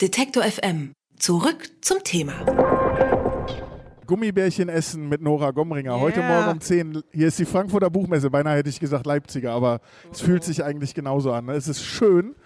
Detektor 0.00 0.44
FM. 0.44 0.92
Zurück 1.18 1.70
zum 1.80 2.04
Thema. 2.04 2.32
Gummibärchen 4.06 4.68
essen 4.68 5.08
mit 5.08 5.20
Nora 5.20 5.50
Gomringer. 5.50 5.90
Yeah. 5.90 6.00
Heute 6.00 6.22
Morgen 6.22 6.50
um 6.52 6.60
10. 6.60 7.02
Hier 7.10 7.26
ist 7.26 7.36
die 7.40 7.44
Frankfurter 7.44 7.90
Buchmesse. 7.90 8.30
Beinahe 8.30 8.58
hätte 8.58 8.68
ich 8.68 8.78
gesagt 8.78 9.06
Leipziger, 9.06 9.50
aber 9.50 9.80
es 10.12 10.20
fühlt 10.20 10.44
sich 10.44 10.62
eigentlich 10.62 10.94
genauso 10.94 11.32
an. 11.32 11.48
Es 11.48 11.66
ist 11.66 11.82
schön. 11.82 12.36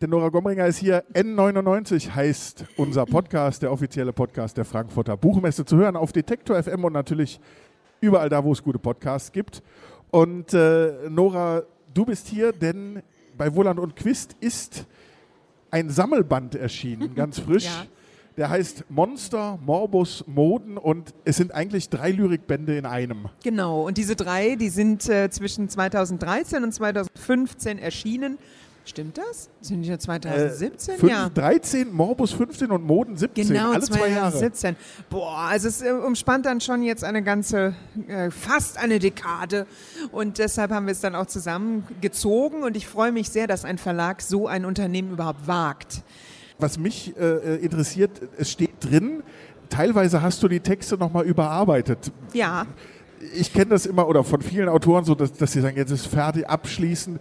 Denn 0.00 0.10
Nora 0.10 0.30
Gomringer 0.30 0.66
ist 0.66 0.78
hier. 0.78 1.04
N99 1.14 2.16
heißt 2.16 2.64
unser 2.76 3.06
Podcast, 3.06 3.62
der 3.62 3.70
offizielle 3.70 4.12
Podcast 4.12 4.56
der 4.56 4.64
Frankfurter 4.64 5.16
Buchmesse. 5.16 5.64
Zu 5.64 5.76
hören 5.76 5.94
auf 5.94 6.10
Detektor 6.10 6.60
FM 6.60 6.82
und 6.82 6.94
natürlich 6.94 7.38
überall 8.00 8.28
da, 8.28 8.42
wo 8.42 8.50
es 8.50 8.60
gute 8.60 8.80
Podcasts 8.80 9.30
gibt. 9.30 9.62
Und 10.10 10.52
äh, 10.52 11.08
Nora, 11.08 11.62
du 11.94 12.06
bist 12.06 12.26
hier, 12.26 12.50
denn 12.50 13.04
bei 13.38 13.54
Wohland 13.54 13.78
und 13.78 13.94
Quist 13.94 14.34
ist 14.40 14.88
ein 15.70 15.90
Sammelband 15.90 16.54
erschienen, 16.54 17.14
ganz 17.16 17.38
frisch. 17.38 17.64
Ja. 17.64 17.86
Der 18.36 18.48
heißt 18.48 18.84
Monster, 18.88 19.58
Morbus, 19.64 20.24
Moden 20.26 20.78
und 20.78 21.12
es 21.24 21.36
sind 21.36 21.52
eigentlich 21.52 21.90
drei 21.90 22.10
Lyrikbände 22.12 22.76
in 22.78 22.86
einem. 22.86 23.28
Genau, 23.42 23.86
und 23.86 23.98
diese 23.98 24.16
drei, 24.16 24.54
die 24.54 24.68
sind 24.70 25.08
äh, 25.08 25.28
zwischen 25.30 25.68
2013 25.68 26.62
und 26.62 26.72
2015 26.72 27.78
erschienen. 27.78 28.38
Stimmt 28.84 29.18
das? 29.18 29.50
Sind 29.60 29.82
die 29.82 29.88
ja 29.88 29.98
2017? 29.98 30.98
Fünf, 30.98 31.12
ja. 31.12 31.28
13, 31.28 31.92
Morbus 31.92 32.32
15 32.32 32.70
und 32.70 32.84
Moden 32.84 33.16
17. 33.16 33.48
Genau, 33.48 33.72
alle 33.72 33.82
zwei 33.82 34.08
Jahre. 34.08 34.32
2017. 34.32 34.76
Boah, 35.10 35.36
also 35.50 35.68
es 35.68 35.82
äh, 35.82 35.90
umspannt 35.90 36.46
dann 36.46 36.60
schon 36.60 36.82
jetzt 36.82 37.04
eine 37.04 37.22
ganze, 37.22 37.74
äh, 38.08 38.30
fast 38.30 38.78
eine 38.78 38.98
Dekade. 38.98 39.66
Und 40.12 40.38
deshalb 40.38 40.70
haben 40.72 40.86
wir 40.86 40.92
es 40.92 41.00
dann 41.00 41.14
auch 41.14 41.26
zusammengezogen. 41.26 42.62
Und 42.62 42.76
ich 42.76 42.86
freue 42.86 43.12
mich 43.12 43.28
sehr, 43.30 43.46
dass 43.46 43.64
ein 43.64 43.78
Verlag 43.78 44.22
so 44.22 44.46
ein 44.48 44.64
Unternehmen 44.64 45.12
überhaupt 45.12 45.46
wagt. 45.46 46.02
Was 46.58 46.78
mich 46.78 47.16
äh, 47.16 47.56
interessiert, 47.56 48.10
es 48.38 48.50
steht 48.50 48.72
drin, 48.80 49.22
teilweise 49.68 50.20
hast 50.20 50.42
du 50.42 50.48
die 50.48 50.60
Texte 50.60 50.96
nochmal 50.96 51.24
überarbeitet. 51.24 52.10
Ja, 52.32 52.66
Ich 53.34 53.52
kenne 53.52 53.66
das 53.66 53.86
immer 53.86 54.08
oder 54.08 54.24
von 54.24 54.40
vielen 54.42 54.68
Autoren 54.68 55.04
so, 55.04 55.14
dass, 55.14 55.32
dass 55.32 55.52
sie 55.52 55.60
sagen, 55.60 55.76
jetzt 55.76 55.90
ist 55.90 56.06
fertig, 56.06 56.48
abschließen. 56.48 57.18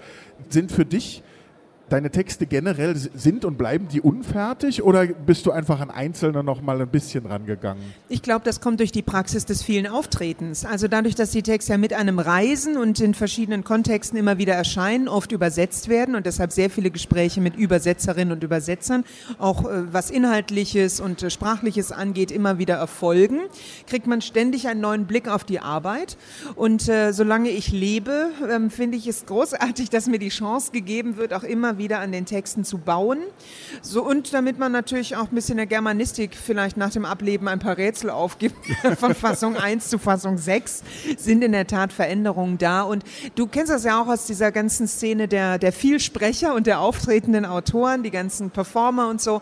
Sind 0.50 0.72
für 0.72 0.86
dich 0.86 1.24
deine 1.90 2.12
Texte 2.12 2.46
generell, 2.46 2.96
sind 2.96 3.46
und 3.46 3.58
bleiben 3.58 3.88
die 3.88 4.02
unfertig 4.02 4.84
oder 4.84 5.06
bist 5.06 5.46
du 5.46 5.52
einfach 5.52 5.80
an 5.80 5.90
Einzelne 5.90 6.44
nochmal 6.44 6.82
ein 6.82 6.88
bisschen 6.88 7.26
rangegangen? 7.26 7.84
Ich 8.08 8.22
glaube, 8.22 8.46
das 8.46 8.62
kommt 8.62 8.80
durch 8.80 8.92
die 8.92 9.02
Praxis 9.02 9.46
des 9.46 9.64
vielen 9.64 9.88
Auftretens. 9.88 10.66
Also 10.66 10.88
dadurch, 10.88 11.16
dass 11.16 11.32
die 11.32 11.44
Texte 11.44 11.74
ja 11.74 11.78
mit 11.78 11.94
einem 11.94 12.20
reisen 12.20 12.78
und 12.78 13.00
in 13.00 13.14
verschiedenen 13.14 13.64
Kontexten 13.64 14.18
immer 14.18 14.38
wieder 14.38 14.54
erscheinen, 14.54 15.08
oft 15.08 15.32
übersetzt 15.32 15.90
werden 15.90 16.16
und 16.16 16.26
deshalb 16.26 16.52
sehr 16.52 16.70
viele 16.70 16.92
Gespräche 16.92 17.42
mit 17.42 17.56
Übersetzerinnen 17.56 18.34
und 18.34 18.44
Übersetzern, 18.44 19.04
auch 19.38 19.66
äh, 19.66 19.92
was 19.92 20.12
Inhaltliches 20.12 21.00
und 21.00 21.24
äh, 21.24 21.30
Sprachliches 21.30 21.92
angeht, 21.92 22.32
immer 22.32 22.60
wieder 22.60 22.76
erfolgen, 22.76 23.40
kriegt 23.88 24.08
man 24.08 24.22
ständig 24.22 24.68
einen 24.68 24.82
neuen 24.82 25.06
Blick 25.06 25.28
auf 25.28 25.44
die 25.44 25.60
Arbeit. 25.60 26.18
Und 26.56 26.88
äh, 26.88 27.14
solange 27.14 27.50
ich 27.50 27.72
lebe, 27.72 28.30
ähm, 28.50 28.70
finde 28.70 28.98
ich 28.98 29.08
es 29.08 29.26
großartig, 29.26 29.90
dass 29.90 30.08
mir 30.08 30.20
die 30.20 30.30
Chance 30.30 30.72
gegeben 30.72 31.18
wird, 31.18 31.34
auch 31.34 31.44
immer 31.44 31.79
wieder 31.80 32.00
an 32.00 32.12
den 32.12 32.26
Texten 32.26 32.64
zu 32.64 32.78
bauen. 32.78 33.18
So, 33.82 34.06
und 34.06 34.32
damit 34.34 34.60
man 34.60 34.72
natürlich 34.72 35.16
auch 35.16 35.32
ein 35.32 35.36
bisschen 35.36 35.58
der 35.58 35.66
Germanistik 35.66 36.36
vielleicht 36.36 36.78
nach 36.78 36.92
dem 36.92 37.06
Ableben 37.06 37.48
ein 37.48 37.58
paar 37.58 37.78
Rätsel 37.78 38.12
aufgibt, 38.12 38.56
von 39.00 39.16
Fassung 39.16 39.58
1 39.58 39.90
zu 39.90 39.98
Fassung 39.98 40.38
6, 40.38 40.84
sind 41.18 41.44
in 41.44 41.54
der 41.54 41.66
Tat 41.66 41.92
Veränderungen 41.92 42.60
da. 42.60 42.84
Und 42.84 43.04
du 43.36 43.48
kennst 43.48 43.72
das 43.72 43.84
ja 43.84 44.02
auch 44.02 44.08
aus 44.08 44.26
dieser 44.26 44.52
ganzen 44.52 44.88
Szene 44.88 45.28
der, 45.28 45.58
der 45.58 45.72
Vielsprecher 45.72 46.54
und 46.54 46.68
der 46.68 46.82
auftretenden 46.82 47.46
Autoren, 47.46 48.04
die 48.04 48.12
ganzen 48.12 48.52
Performer 48.52 49.10
und 49.10 49.22
so. 49.22 49.42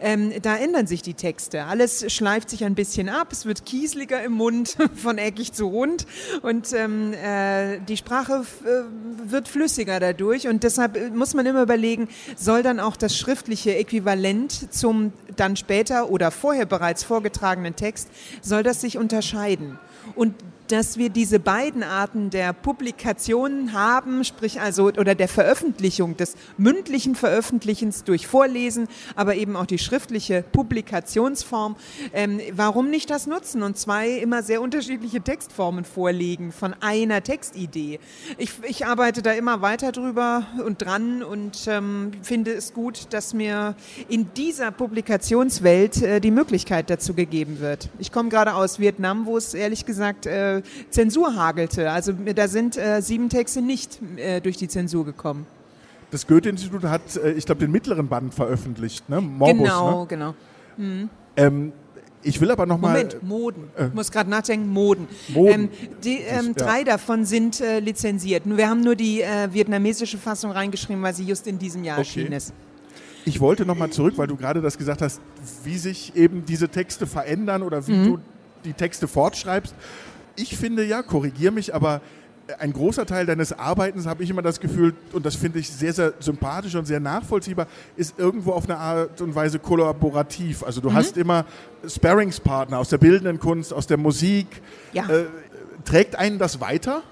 Ähm, 0.00 0.32
da 0.42 0.56
ändern 0.56 0.86
sich 0.86 1.02
die 1.02 1.14
Texte. 1.14 1.64
Alles 1.64 2.12
schleift 2.12 2.50
sich 2.50 2.64
ein 2.64 2.74
bisschen 2.74 3.08
ab, 3.08 3.28
es 3.32 3.46
wird 3.46 3.64
kieseliger 3.64 4.22
im 4.22 4.32
Mund, 4.32 4.76
von 4.94 5.18
eckig 5.18 5.52
zu 5.52 5.66
rund. 5.66 6.06
Und 6.42 6.72
ähm, 6.72 7.12
äh, 7.14 7.80
die 7.80 7.96
Sprache 7.96 8.44
äh, 8.64 9.30
wird 9.30 9.48
flüssiger 9.48 10.00
dadurch. 10.00 10.48
Und 10.48 10.62
deshalb 10.62 10.96
äh, 10.96 11.10
muss 11.10 11.34
man 11.34 11.46
immer 11.46 11.62
überlegen, 11.62 11.77
soll 12.36 12.62
dann 12.62 12.80
auch 12.80 12.96
das 12.96 13.16
schriftliche 13.16 13.74
Äquivalent 13.76 14.72
zum 14.72 15.12
dann 15.36 15.56
später 15.56 16.10
oder 16.10 16.30
vorher 16.30 16.66
bereits 16.66 17.04
vorgetragenen 17.04 17.76
Text, 17.76 18.08
soll 18.42 18.62
das 18.62 18.80
sich 18.80 18.98
unterscheiden? 18.98 19.78
Und 20.14 20.34
dass 20.68 20.98
wir 20.98 21.08
diese 21.10 21.40
beiden 21.40 21.82
Arten 21.82 22.30
der 22.30 22.52
Publikationen 22.52 23.72
haben, 23.72 24.24
sprich 24.24 24.60
also 24.60 24.84
oder 24.84 25.14
der 25.14 25.28
Veröffentlichung 25.28 26.16
des 26.16 26.34
mündlichen 26.56 27.14
Veröffentlichens 27.14 28.04
durch 28.04 28.26
Vorlesen, 28.26 28.88
aber 29.16 29.34
eben 29.34 29.56
auch 29.56 29.66
die 29.66 29.78
schriftliche 29.78 30.44
Publikationsform. 30.52 31.76
Ähm, 32.12 32.40
warum 32.52 32.90
nicht 32.90 33.10
das 33.10 33.26
nutzen 33.26 33.62
und 33.62 33.76
zwei 33.78 34.10
immer 34.10 34.42
sehr 34.42 34.60
unterschiedliche 34.60 35.20
Textformen 35.20 35.84
vorlegen 35.84 36.52
von 36.52 36.74
einer 36.80 37.22
Textidee? 37.22 37.98
Ich, 38.36 38.52
ich 38.62 38.86
arbeite 38.86 39.22
da 39.22 39.32
immer 39.32 39.62
weiter 39.62 39.92
drüber 39.92 40.46
und 40.64 40.82
dran 40.82 41.22
und 41.22 41.66
ähm, 41.66 42.12
finde 42.22 42.52
es 42.52 42.74
gut, 42.74 43.08
dass 43.10 43.34
mir 43.34 43.74
in 44.08 44.32
dieser 44.34 44.70
Publikationswelt 44.70 46.02
äh, 46.02 46.20
die 46.20 46.30
Möglichkeit 46.30 46.90
dazu 46.90 47.14
gegeben 47.14 47.60
wird. 47.60 47.88
Ich 47.98 48.12
komme 48.12 48.28
gerade 48.28 48.54
aus 48.54 48.78
Vietnam, 48.78 49.26
wo 49.26 49.36
es 49.36 49.54
ehrlich 49.54 49.86
gesagt 49.86 50.26
äh, 50.26 50.57
Zensur 50.90 51.34
hagelte. 51.36 51.90
Also 51.90 52.12
da 52.12 52.48
sind 52.48 52.76
äh, 52.76 53.00
sieben 53.00 53.28
Texte 53.28 53.62
nicht 53.62 53.98
äh, 54.16 54.40
durch 54.40 54.56
die 54.56 54.68
Zensur 54.68 55.04
gekommen. 55.04 55.46
Das 56.10 56.26
Goethe-Institut 56.26 56.84
hat, 56.84 57.16
äh, 57.16 57.32
ich 57.32 57.46
glaube, 57.46 57.60
den 57.60 57.70
mittleren 57.70 58.08
Band 58.08 58.34
veröffentlicht, 58.34 59.08
ne? 59.08 59.20
Morbus, 59.20 59.58
genau, 59.58 60.00
ne? 60.00 60.06
genau. 60.06 60.34
Ähm, 61.36 61.72
ich 62.22 62.40
will 62.40 62.50
aber 62.50 62.66
nochmal. 62.66 62.92
Moment, 62.92 63.22
Moden. 63.22 63.64
Ich 63.78 63.94
muss 63.94 64.10
gerade 64.10 64.28
nachdenken, 64.28 64.68
Moden. 64.68 65.06
Moden. 65.28 65.52
Ähm, 65.52 65.68
die, 66.02 66.16
ähm, 66.18 66.46
ja. 66.46 66.52
drei 66.52 66.84
davon 66.84 67.24
sind 67.24 67.60
äh, 67.60 67.78
lizenziert. 67.80 68.44
Nur 68.44 68.58
Wir 68.58 68.68
haben 68.68 68.80
nur 68.80 68.96
die 68.96 69.22
äh, 69.22 69.52
vietnamesische 69.52 70.18
Fassung 70.18 70.50
reingeschrieben, 70.50 71.02
weil 71.02 71.14
sie 71.14 71.24
just 71.24 71.46
in 71.46 71.58
diesem 71.58 71.84
Jahr 71.84 71.98
Okay. 71.98 72.06
erschienen 72.08 72.32
ist. 72.32 72.52
Ich 73.24 73.40
wollte 73.40 73.66
nochmal 73.66 73.90
zurück, 73.90 74.14
weil 74.16 74.26
du 74.26 74.36
gerade 74.36 74.60
das 74.60 74.78
gesagt 74.78 75.02
hast, 75.02 75.20
wie 75.62 75.76
sich 75.76 76.16
eben 76.16 76.44
diese 76.44 76.68
Texte 76.68 77.06
verändern 77.06 77.62
oder 77.62 77.82
Mhm. 77.82 77.86
wie 77.86 78.04
du 78.08 78.18
die 78.64 78.72
Texte 78.72 79.06
fortschreibst. 79.06 79.74
Ich 80.40 80.56
finde 80.56 80.84
ja, 80.84 81.02
korrigier 81.02 81.50
mich, 81.50 81.74
aber 81.74 82.00
ein 82.60 82.72
großer 82.72 83.04
Teil 83.04 83.26
deines 83.26 83.52
Arbeitens, 83.52 84.06
habe 84.06 84.22
ich 84.22 84.30
immer 84.30 84.40
das 84.40 84.58
Gefühl, 84.58 84.94
und 85.12 85.26
das 85.26 85.34
finde 85.36 85.58
ich 85.58 85.68
sehr, 85.68 85.92
sehr 85.92 86.14
sympathisch 86.18 86.74
und 86.76 86.86
sehr 86.86 87.00
nachvollziehbar, 87.00 87.66
ist 87.96 88.18
irgendwo 88.18 88.52
auf 88.52 88.64
eine 88.64 88.78
Art 88.78 89.20
und 89.20 89.34
Weise 89.34 89.58
kollaborativ. 89.58 90.62
Also 90.62 90.80
Mhm. 90.80 90.84
du 90.84 90.92
hast 90.94 91.16
immer 91.18 91.44
Sparringspartner 91.86 92.78
aus 92.78 92.88
der 92.88 92.98
bildenden 92.98 93.38
Kunst, 93.38 93.72
aus 93.74 93.86
der 93.86 93.98
Musik. 93.98 94.46
Ja. 94.94 95.06
Äh, 95.08 95.24
trägt 95.84 96.16
einen 96.16 96.38
das 96.38 96.60
weiter? 96.60 97.02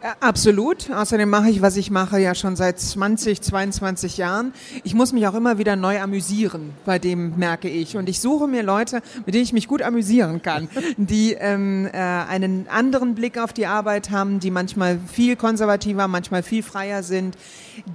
Äh, 0.00 0.08
Absolut. 0.20 0.90
Außerdem 0.90 1.28
mache 1.28 1.50
ich, 1.50 1.62
was 1.62 1.76
ich 1.76 1.90
mache, 1.90 2.18
ja 2.18 2.34
schon 2.34 2.56
seit 2.56 2.78
20, 2.80 3.40
22 3.40 4.16
Jahren. 4.16 4.52
Ich 4.82 4.94
muss 4.94 5.12
mich 5.12 5.26
auch 5.26 5.34
immer 5.34 5.58
wieder 5.58 5.76
neu 5.76 6.00
amüsieren, 6.00 6.72
bei 6.84 6.98
dem 6.98 7.36
merke 7.36 7.68
ich. 7.68 7.96
Und 7.96 8.08
ich 8.08 8.20
suche 8.20 8.46
mir 8.46 8.62
Leute, 8.62 9.02
mit 9.26 9.34
denen 9.34 9.44
ich 9.44 9.52
mich 9.52 9.68
gut 9.68 9.82
amüsieren 9.82 10.42
kann, 10.42 10.68
die 10.96 11.34
ähm, 11.34 11.86
äh, 11.92 11.98
einen 11.98 12.66
anderen 12.68 13.14
Blick 13.14 13.38
auf 13.38 13.52
die 13.52 13.66
Arbeit 13.66 14.10
haben, 14.10 14.40
die 14.40 14.50
manchmal 14.50 14.98
viel 15.12 15.36
konservativer, 15.36 16.08
manchmal 16.08 16.42
viel 16.42 16.62
freier 16.62 17.02
sind, 17.02 17.36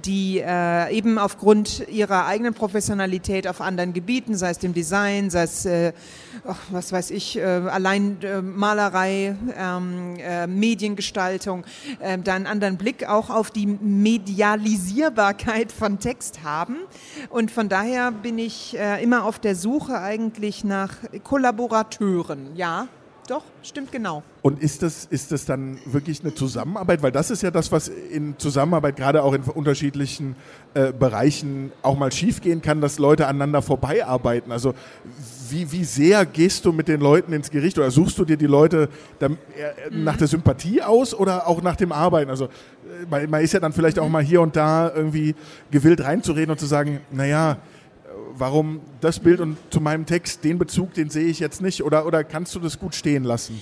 die 0.04 0.38
äh, 0.38 0.94
eben 0.94 1.18
aufgrund 1.18 1.88
ihrer 1.88 2.26
eigenen 2.26 2.54
Professionalität 2.54 3.48
auf 3.48 3.60
anderen 3.60 3.92
Gebieten, 3.92 4.36
sei 4.36 4.50
es 4.50 4.58
dem 4.58 4.74
Design, 4.74 5.30
sei 5.30 5.42
es, 5.42 5.64
äh, 5.64 5.92
ach, 6.46 6.58
was 6.70 6.92
weiß 6.92 7.10
ich, 7.10 7.38
äh, 7.38 7.42
allein 7.42 8.20
äh, 8.22 8.42
Malerei, 8.42 9.36
ähm, 9.56 10.16
äh, 10.20 10.46
Mediengestaltung, 10.46 11.64
äh, 11.98 12.18
da 12.18 12.34
einen 12.34 12.46
anderen 12.46 12.76
Blick 12.76 13.08
auch 13.08 13.30
auf 13.30 13.50
die 13.50 13.66
Medialisierbarkeit 13.66 15.72
von 15.72 15.98
Text 15.98 16.42
haben. 16.42 16.76
Und 17.28 17.50
von 17.50 17.68
daher 17.68 18.12
bin 18.12 18.38
ich 18.38 18.78
äh, 18.78 19.02
immer 19.02 19.24
auf 19.24 19.38
der 19.38 19.56
Suche 19.56 20.00
eigentlich 20.00 20.64
nach 20.64 20.94
Kollaborateuren. 21.24 22.56
Ja, 22.56 22.88
doch, 23.30 23.44
stimmt 23.62 23.92
genau. 23.92 24.24
Und 24.42 24.60
ist 24.60 24.82
das, 24.82 25.04
ist 25.04 25.30
das 25.30 25.44
dann 25.44 25.78
wirklich 25.84 26.20
eine 26.22 26.34
Zusammenarbeit? 26.34 27.00
Weil 27.00 27.12
das 27.12 27.30
ist 27.30 27.42
ja 27.44 27.52
das, 27.52 27.70
was 27.70 27.86
in 27.86 28.36
Zusammenarbeit 28.38 28.96
gerade 28.96 29.22
auch 29.22 29.34
in 29.34 29.42
unterschiedlichen 29.42 30.34
äh, 30.74 30.92
Bereichen 30.92 31.70
auch 31.82 31.96
mal 31.96 32.10
schiefgehen 32.10 32.60
kann, 32.60 32.80
dass 32.80 32.98
Leute 32.98 33.28
aneinander 33.28 33.62
vorbeiarbeiten. 33.62 34.50
Also 34.50 34.74
wie, 35.48 35.70
wie 35.70 35.84
sehr 35.84 36.26
gehst 36.26 36.64
du 36.64 36.72
mit 36.72 36.88
den 36.88 37.00
Leuten 37.00 37.32
ins 37.32 37.50
Gericht 37.50 37.78
oder 37.78 37.92
suchst 37.92 38.18
du 38.18 38.24
dir 38.24 38.36
die 38.36 38.46
Leute 38.46 38.88
dann, 39.20 39.34
äh, 39.34 39.94
nach 39.94 40.16
der 40.16 40.26
Sympathie 40.26 40.82
aus 40.82 41.14
oder 41.14 41.46
auch 41.46 41.62
nach 41.62 41.76
dem 41.76 41.92
Arbeiten? 41.92 42.30
Also 42.30 42.46
äh, 42.46 42.48
man, 43.08 43.30
man 43.30 43.42
ist 43.42 43.52
ja 43.52 43.60
dann 43.60 43.72
vielleicht 43.72 44.00
auch 44.00 44.08
mal 44.08 44.24
hier 44.24 44.40
und 44.40 44.56
da 44.56 44.90
irgendwie 44.92 45.36
gewillt 45.70 46.02
reinzureden 46.02 46.50
und 46.50 46.58
zu 46.58 46.66
sagen, 46.66 47.00
naja, 47.12 47.58
warum 48.34 48.80
das 49.00 49.20
Bild 49.20 49.40
und 49.40 49.56
zu 49.70 49.80
meinem 49.80 50.06
Text, 50.06 50.44
den 50.44 50.58
Bezug, 50.58 50.94
den 50.94 51.10
sehe 51.10 51.26
ich 51.26 51.40
jetzt 51.40 51.60
nicht 51.60 51.82
oder, 51.82 52.06
oder 52.06 52.24
kannst 52.24 52.54
du 52.54 52.60
das 52.60 52.78
gut 52.78 52.94
stehen 52.94 53.24
lassen? 53.24 53.60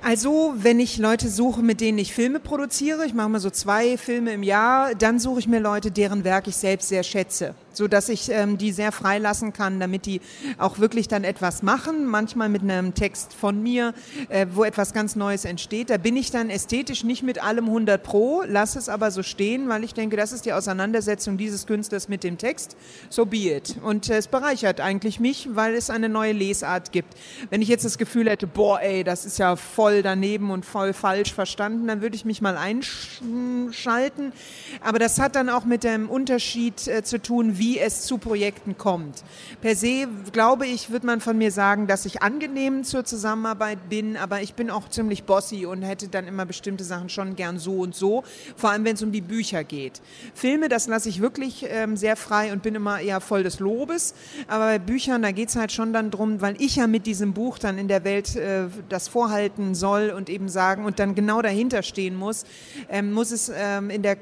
Also, 0.00 0.54
wenn 0.56 0.78
ich 0.78 0.98
Leute 0.98 1.28
suche, 1.28 1.60
mit 1.60 1.80
denen 1.80 1.98
ich 1.98 2.14
Filme 2.14 2.38
produziere, 2.38 3.04
ich 3.04 3.14
mache 3.14 3.28
mal 3.28 3.40
so 3.40 3.50
zwei 3.50 3.98
Filme 3.98 4.32
im 4.32 4.44
Jahr, 4.44 4.94
dann 4.94 5.18
suche 5.18 5.40
ich 5.40 5.48
mir 5.48 5.58
Leute, 5.58 5.90
deren 5.90 6.22
Werk 6.22 6.46
ich 6.46 6.56
selbst 6.56 6.88
sehr 6.88 7.02
schätze. 7.02 7.54
So 7.78 7.88
dass 7.88 8.08
ich 8.08 8.28
ähm, 8.30 8.58
die 8.58 8.72
sehr 8.72 8.90
freilassen 8.90 9.52
kann, 9.52 9.78
damit 9.80 10.04
die 10.04 10.20
auch 10.58 10.80
wirklich 10.80 11.06
dann 11.06 11.22
etwas 11.22 11.62
machen, 11.62 12.06
manchmal 12.06 12.48
mit 12.48 12.62
einem 12.62 12.92
Text 12.92 13.32
von 13.32 13.62
mir, 13.62 13.94
äh, 14.28 14.46
wo 14.52 14.64
etwas 14.64 14.92
ganz 14.92 15.14
Neues 15.14 15.44
entsteht. 15.44 15.88
Da 15.88 15.96
bin 15.96 16.16
ich 16.16 16.32
dann 16.32 16.50
ästhetisch 16.50 17.04
nicht 17.04 17.22
mit 17.22 17.42
allem 17.42 17.66
100 17.66 18.02
pro, 18.02 18.42
lasse 18.44 18.80
es 18.80 18.88
aber 18.88 19.12
so 19.12 19.22
stehen, 19.22 19.68
weil 19.68 19.84
ich 19.84 19.94
denke, 19.94 20.16
das 20.16 20.32
ist 20.32 20.44
die 20.44 20.52
Auseinandersetzung 20.52 21.38
dieses 21.38 21.66
Künstlers 21.66 22.08
mit 22.08 22.24
dem 22.24 22.36
Text. 22.36 22.76
So 23.10 23.26
be 23.26 23.54
it. 23.54 23.76
Und 23.82 24.10
äh, 24.10 24.18
es 24.18 24.26
bereichert 24.26 24.80
eigentlich 24.80 25.20
mich, 25.20 25.48
weil 25.52 25.74
es 25.74 25.88
eine 25.88 26.08
neue 26.08 26.32
Lesart 26.32 26.90
gibt. 26.90 27.14
Wenn 27.48 27.62
ich 27.62 27.68
jetzt 27.68 27.84
das 27.84 27.96
Gefühl 27.96 28.28
hätte, 28.28 28.48
boah, 28.48 28.80
ey, 28.80 29.04
das 29.04 29.24
ist 29.24 29.38
ja 29.38 29.54
voll 29.54 30.02
daneben 30.02 30.50
und 30.50 30.66
voll 30.66 30.92
falsch 30.92 31.32
verstanden, 31.32 31.86
dann 31.86 32.02
würde 32.02 32.16
ich 32.16 32.24
mich 32.24 32.42
mal 32.42 32.56
einschalten. 32.56 34.32
Aber 34.80 34.98
das 34.98 35.20
hat 35.20 35.36
dann 35.36 35.48
auch 35.48 35.64
mit 35.64 35.84
dem 35.84 36.10
Unterschied 36.10 36.88
äh, 36.88 37.04
zu 37.04 37.22
tun, 37.22 37.56
wie 37.58 37.67
es 37.76 38.02
zu 38.02 38.16
Projekten 38.16 38.78
kommt. 38.78 39.22
Per 39.60 39.76
se, 39.76 40.08
glaube 40.32 40.66
ich, 40.66 40.90
wird 40.90 41.04
man 41.04 41.20
von 41.20 41.36
mir 41.36 41.52
sagen, 41.52 41.86
dass 41.86 42.06
ich 42.06 42.22
angenehm 42.22 42.84
zur 42.84 43.04
Zusammenarbeit 43.04 43.90
bin, 43.90 44.16
aber 44.16 44.40
ich 44.40 44.54
bin 44.54 44.70
auch 44.70 44.88
ziemlich 44.88 45.24
bossy 45.24 45.66
und 45.66 45.82
hätte 45.82 46.08
dann 46.08 46.26
immer 46.26 46.46
bestimmte 46.46 46.84
Sachen 46.84 47.10
schon 47.10 47.36
gern 47.36 47.58
so 47.58 47.80
und 47.80 47.94
so, 47.94 48.24
vor 48.56 48.70
allem 48.70 48.84
wenn 48.84 48.94
es 48.94 49.02
um 49.02 49.12
die 49.12 49.20
Bücher 49.20 49.64
geht. 49.64 50.00
Filme, 50.32 50.68
das 50.68 50.86
lasse 50.86 51.08
ich 51.08 51.20
wirklich 51.20 51.66
ähm, 51.68 51.96
sehr 51.96 52.16
frei 52.16 52.52
und 52.52 52.62
bin 52.62 52.74
immer 52.74 53.00
eher 53.00 53.20
voll 53.20 53.42
des 53.42 53.58
Lobes, 53.58 54.14
aber 54.46 54.66
bei 54.66 54.78
Büchern, 54.78 55.22
da 55.22 55.32
geht 55.32 55.48
es 55.48 55.56
halt 55.56 55.72
schon 55.72 55.92
dann 55.92 56.10
drum, 56.10 56.40
weil 56.40 56.54
ich 56.60 56.76
ja 56.76 56.86
mit 56.86 57.06
diesem 57.06 57.32
Buch 57.32 57.58
dann 57.58 57.78
in 57.78 57.88
der 57.88 58.04
Welt 58.04 58.36
äh, 58.36 58.66
das 58.88 59.08
vorhalten 59.08 59.74
soll 59.74 60.10
und 60.10 60.30
eben 60.30 60.48
sagen 60.48 60.84
und 60.84 60.98
dann 60.98 61.14
genau 61.14 61.42
dahinter 61.42 61.82
stehen 61.82 62.14
muss, 62.14 62.44
ähm, 62.88 63.12
muss 63.12 63.32
es 63.32 63.50
ähm, 63.54 63.90
in 63.90 64.02
der 64.02 64.16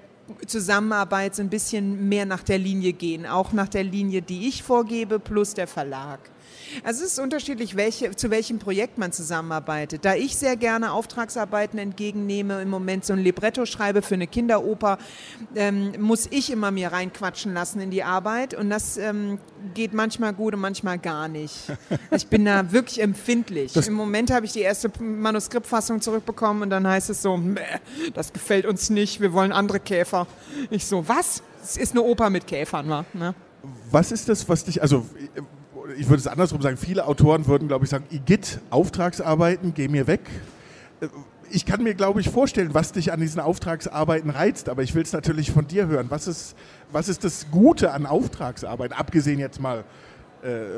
Zusammenarbeit 0.46 1.34
so 1.34 1.42
ein 1.42 1.50
bisschen 1.50 2.08
mehr 2.08 2.26
nach 2.26 2.42
der 2.42 2.58
Linie 2.58 2.92
gehen, 2.92 3.26
auch 3.26 3.52
nach 3.52 3.68
der 3.68 3.84
Linie, 3.84 4.22
die 4.22 4.48
ich 4.48 4.62
vorgebe, 4.62 5.18
plus 5.18 5.54
der 5.54 5.66
Verlag. 5.66 6.18
Also 6.84 7.04
es 7.04 7.12
ist 7.12 7.18
unterschiedlich, 7.18 7.76
welche, 7.76 8.14
zu 8.14 8.30
welchem 8.30 8.58
Projekt 8.58 8.98
man 8.98 9.12
zusammenarbeitet. 9.12 10.04
Da 10.04 10.14
ich 10.14 10.36
sehr 10.36 10.56
gerne 10.56 10.92
Auftragsarbeiten 10.92 11.78
entgegennehme, 11.78 12.60
im 12.62 12.68
Moment 12.68 13.04
so 13.04 13.12
ein 13.12 13.18
Libretto 13.20 13.66
schreibe 13.66 14.02
für 14.02 14.14
eine 14.14 14.26
Kinderoper, 14.26 14.98
ähm, 15.54 15.92
muss 15.98 16.26
ich 16.30 16.50
immer 16.50 16.70
mir 16.70 16.92
reinquatschen 16.92 17.54
lassen 17.54 17.80
in 17.80 17.90
die 17.90 18.02
Arbeit 18.02 18.54
und 18.54 18.70
das 18.70 18.96
ähm, 18.96 19.38
geht 19.74 19.94
manchmal 19.94 20.32
gut 20.32 20.54
und 20.54 20.60
manchmal 20.60 20.98
gar 20.98 21.28
nicht. 21.28 21.54
Ich 22.10 22.28
bin 22.28 22.44
da 22.44 22.72
wirklich 22.72 23.02
empfindlich. 23.02 23.72
Das 23.72 23.88
Im 23.88 23.94
Moment 23.94 24.30
habe 24.30 24.46
ich 24.46 24.52
die 24.52 24.60
erste 24.60 24.90
Manuskriptfassung 25.00 26.00
zurückbekommen 26.00 26.62
und 26.62 26.70
dann 26.70 26.86
heißt 26.86 27.10
es 27.10 27.20
so, 27.20 27.38
das 28.14 28.32
gefällt 28.32 28.64
uns 28.64 28.90
nicht, 28.90 29.20
wir 29.20 29.32
wollen 29.32 29.52
andere 29.52 29.80
Käfer. 29.80 30.26
Ich 30.70 30.86
so, 30.86 31.06
was? 31.08 31.42
Es 31.62 31.76
ist 31.76 31.92
eine 31.92 32.02
Oper 32.02 32.30
mit 32.30 32.46
Käfern, 32.46 32.88
wa? 32.88 33.04
Ne? 33.12 33.34
Was 33.90 34.12
ist 34.12 34.28
das, 34.28 34.48
was 34.48 34.64
dich, 34.64 34.82
also 34.82 35.04
ich 35.98 36.08
würde 36.08 36.20
es 36.20 36.26
andersrum 36.26 36.62
sagen, 36.62 36.76
viele 36.76 37.06
Autoren 37.06 37.46
würden, 37.46 37.68
glaube 37.68 37.84
ich, 37.84 37.90
sagen, 37.90 38.04
Igitt, 38.10 38.60
Auftragsarbeiten, 38.70 39.74
geh 39.74 39.88
mir 39.88 40.06
weg. 40.06 40.20
Ich 41.50 41.64
kann 41.64 41.82
mir, 41.82 41.94
glaube 41.94 42.20
ich, 42.20 42.30
vorstellen, 42.30 42.74
was 42.74 42.92
dich 42.92 43.12
an 43.12 43.20
diesen 43.20 43.40
Auftragsarbeiten 43.40 44.30
reizt, 44.30 44.68
aber 44.68 44.82
ich 44.82 44.94
will 44.94 45.02
es 45.02 45.12
natürlich 45.12 45.52
von 45.52 45.66
dir 45.66 45.86
hören. 45.86 46.06
Was 46.08 46.26
ist, 46.26 46.56
was 46.90 47.08
ist 47.08 47.24
das 47.24 47.50
Gute 47.50 47.92
an 47.92 48.06
Auftragsarbeit, 48.06 48.98
abgesehen 48.98 49.38
jetzt 49.38 49.60
mal 49.60 49.80
äh, 49.80 49.84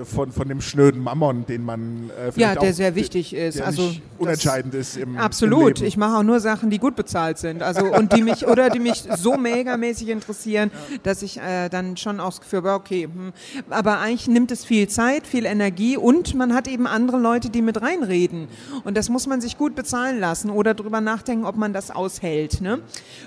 von, 0.04 0.32
von 0.32 0.48
dem 0.48 0.60
schnöden 0.60 1.02
Mammon, 1.02 1.44
den 1.46 1.64
man 1.64 2.10
äh, 2.10 2.38
Ja, 2.40 2.54
der 2.54 2.70
auch, 2.70 2.74
sehr 2.74 2.94
wichtig 2.94 3.34
ist. 3.34 3.60
Also 3.60 3.92
unentscheidend 4.18 4.74
ist 4.74 4.96
im 4.96 5.16
Absolut. 5.18 5.80
Im 5.80 5.86
ich 5.86 5.96
mache 5.96 6.18
auch 6.18 6.22
nur 6.22 6.40
Sachen, 6.40 6.70
die 6.70 6.78
gut 6.78 6.96
bezahlt 6.96 7.38
sind. 7.38 7.62
Also 7.62 7.86
und 7.86 8.12
die 8.14 8.22
mich 8.22 8.46
oder 8.46 8.70
die 8.70 8.78
mich 8.78 9.04
so 9.16 9.36
megamäßig 9.36 10.08
interessieren, 10.08 10.70
ja. 10.72 10.98
dass 11.02 11.22
ich 11.22 11.38
äh, 11.38 11.68
dann 11.68 11.96
schon 11.96 12.20
auch 12.20 12.30
das 12.30 12.40
Gefühl 12.40 12.58
habe, 12.60 12.70
okay, 12.70 13.04
hm. 13.04 13.32
aber 13.68 13.98
eigentlich 13.98 14.28
nimmt 14.28 14.50
es 14.50 14.64
viel 14.64 14.88
Zeit, 14.88 15.26
viel 15.26 15.44
Energie 15.44 15.96
und 15.96 16.34
man 16.34 16.54
hat 16.54 16.68
eben 16.68 16.86
andere 16.86 17.18
Leute, 17.18 17.50
die 17.50 17.62
mit 17.62 17.80
reinreden. 17.82 18.48
Und 18.84 18.96
das 18.96 19.08
muss 19.08 19.26
man 19.26 19.40
sich 19.40 19.58
gut 19.58 19.74
bezahlen 19.74 20.18
lassen 20.18 20.50
oder 20.50 20.74
darüber 20.74 21.00
nachdenken, 21.00 21.44
ob 21.44 21.56
man 21.56 21.72
das 21.72 21.90
aushält. 21.90 22.60
Ne? 22.60 22.80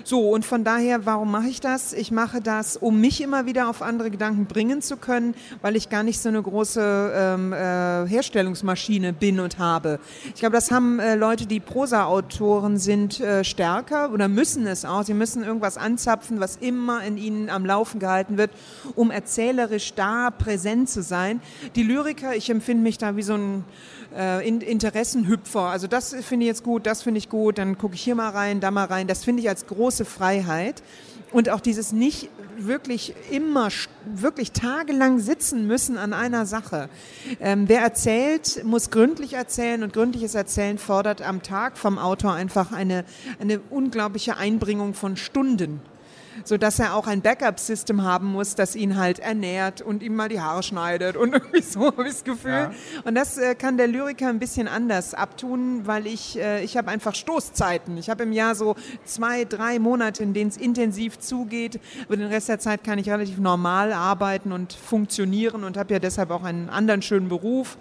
So, 0.04 0.30
und 0.30 0.44
von 0.44 0.64
daher, 0.64 1.06
warum 1.06 1.30
mache 1.30 1.48
ich 1.48 1.60
das? 1.60 1.92
Ich 1.92 2.10
mache 2.10 2.40
das, 2.40 2.76
um 2.76 3.00
mich 3.00 3.20
immer 3.20 3.46
wieder 3.46 3.68
auf 3.68 3.82
andere 3.82 4.10
Gedanken 4.10 4.46
bringen 4.46 4.82
zu 4.82 4.96
können, 4.96 5.34
weil 5.60 5.76
ich 5.76 5.88
gar 5.88 6.02
nicht 6.02 6.20
so 6.20 6.31
eine 6.32 6.42
große 6.42 7.12
ähm, 7.14 7.52
äh, 7.52 8.06
Herstellungsmaschine 8.06 9.12
bin 9.12 9.40
und 9.40 9.58
habe. 9.58 9.98
Ich 10.34 10.40
glaube, 10.40 10.54
das 10.54 10.70
haben 10.70 10.98
äh, 10.98 11.14
Leute, 11.14 11.46
die 11.46 11.60
Prosa-Autoren 11.60 12.78
sind, 12.78 13.20
äh, 13.20 13.44
stärker 13.44 14.12
oder 14.12 14.28
müssen 14.28 14.66
es 14.66 14.84
auch. 14.84 15.04
Sie 15.04 15.14
müssen 15.14 15.44
irgendwas 15.44 15.76
anzapfen, 15.76 16.40
was 16.40 16.56
immer 16.56 17.04
in 17.04 17.16
ihnen 17.16 17.50
am 17.50 17.66
Laufen 17.66 17.98
gehalten 18.00 18.38
wird, 18.38 18.50
um 18.94 19.10
erzählerisch 19.10 19.94
da 19.94 20.30
präsent 20.30 20.88
zu 20.88 21.02
sein. 21.02 21.40
Die 21.76 21.82
Lyriker, 21.82 22.34
ich 22.34 22.50
empfinde 22.50 22.82
mich 22.82 22.98
da 22.98 23.16
wie 23.16 23.22
so 23.22 23.34
ein 23.34 23.64
äh, 24.16 24.46
Interessenhüpfer. 24.48 25.62
Also 25.62 25.86
das 25.86 26.14
finde 26.14 26.44
ich 26.44 26.48
jetzt 26.48 26.64
gut, 26.64 26.86
das 26.86 27.02
finde 27.02 27.18
ich 27.18 27.28
gut, 27.28 27.58
dann 27.58 27.78
gucke 27.78 27.94
ich 27.94 28.02
hier 28.02 28.14
mal 28.14 28.30
rein, 28.30 28.60
da 28.60 28.70
mal 28.70 28.86
rein. 28.86 29.06
Das 29.06 29.24
finde 29.24 29.42
ich 29.42 29.48
als 29.48 29.66
große 29.66 30.04
Freiheit. 30.04 30.82
Und 31.32 31.48
auch 31.48 31.60
dieses 31.60 31.92
nicht 31.92 32.28
wirklich 32.58 33.14
immer, 33.30 33.68
wirklich 34.04 34.52
tagelang 34.52 35.18
sitzen 35.18 35.66
müssen 35.66 35.96
an 35.96 36.12
einer 36.12 36.46
Sache. 36.46 36.88
Ähm, 37.40 37.68
wer 37.68 37.80
erzählt, 37.80 38.64
muss 38.64 38.90
gründlich 38.90 39.34
erzählen 39.34 39.82
und 39.82 39.92
gründliches 39.92 40.34
Erzählen 40.34 40.78
fordert 40.78 41.22
am 41.22 41.42
Tag 41.42 41.78
vom 41.78 41.98
Autor 41.98 42.32
einfach 42.34 42.72
eine, 42.72 43.04
eine 43.40 43.60
unglaubliche 43.70 44.36
Einbringung 44.36 44.94
von 44.94 45.16
Stunden 45.16 45.80
so 46.44 46.56
dass 46.56 46.78
er 46.78 46.94
auch 46.94 47.06
ein 47.06 47.20
Backup-System 47.20 48.02
haben 48.02 48.26
muss, 48.26 48.54
das 48.54 48.76
ihn 48.76 48.96
halt 48.96 49.18
ernährt 49.18 49.82
und 49.82 50.02
ihm 50.02 50.14
mal 50.14 50.28
die 50.28 50.40
Haare 50.40 50.62
schneidet 50.62 51.16
und 51.16 51.32
irgendwie 51.32 51.62
so 51.62 51.86
habe 51.86 52.04
ich 52.06 52.14
das 52.14 52.24
Gefühl. 52.24 52.50
Ja. 52.52 52.72
Und 53.04 53.14
das 53.14 53.38
äh, 53.38 53.54
kann 53.54 53.76
der 53.76 53.86
Lyriker 53.86 54.28
ein 54.28 54.38
bisschen 54.38 54.68
anders 54.68 55.14
abtun, 55.14 55.86
weil 55.86 56.06
ich, 56.06 56.38
äh, 56.38 56.62
ich 56.62 56.76
habe 56.76 56.90
einfach 56.90 57.14
Stoßzeiten. 57.14 57.96
Ich 57.96 58.10
habe 58.10 58.24
im 58.24 58.32
Jahr 58.32 58.54
so 58.54 58.76
zwei, 59.04 59.44
drei 59.44 59.78
Monate, 59.78 60.22
in 60.22 60.34
denen 60.34 60.50
es 60.50 60.56
intensiv 60.56 61.18
zugeht, 61.18 61.80
aber 62.06 62.16
den 62.16 62.28
Rest 62.28 62.48
der 62.48 62.58
Zeit 62.58 62.84
kann 62.84 62.98
ich 62.98 63.08
relativ 63.08 63.38
normal 63.38 63.92
arbeiten 63.92 64.52
und 64.52 64.72
funktionieren 64.72 65.64
und 65.64 65.76
habe 65.76 65.94
ja 65.94 65.98
deshalb 65.98 66.30
auch 66.30 66.44
einen 66.44 66.68
anderen 66.68 67.02
schönen 67.02 67.28
Beruf 67.28 67.78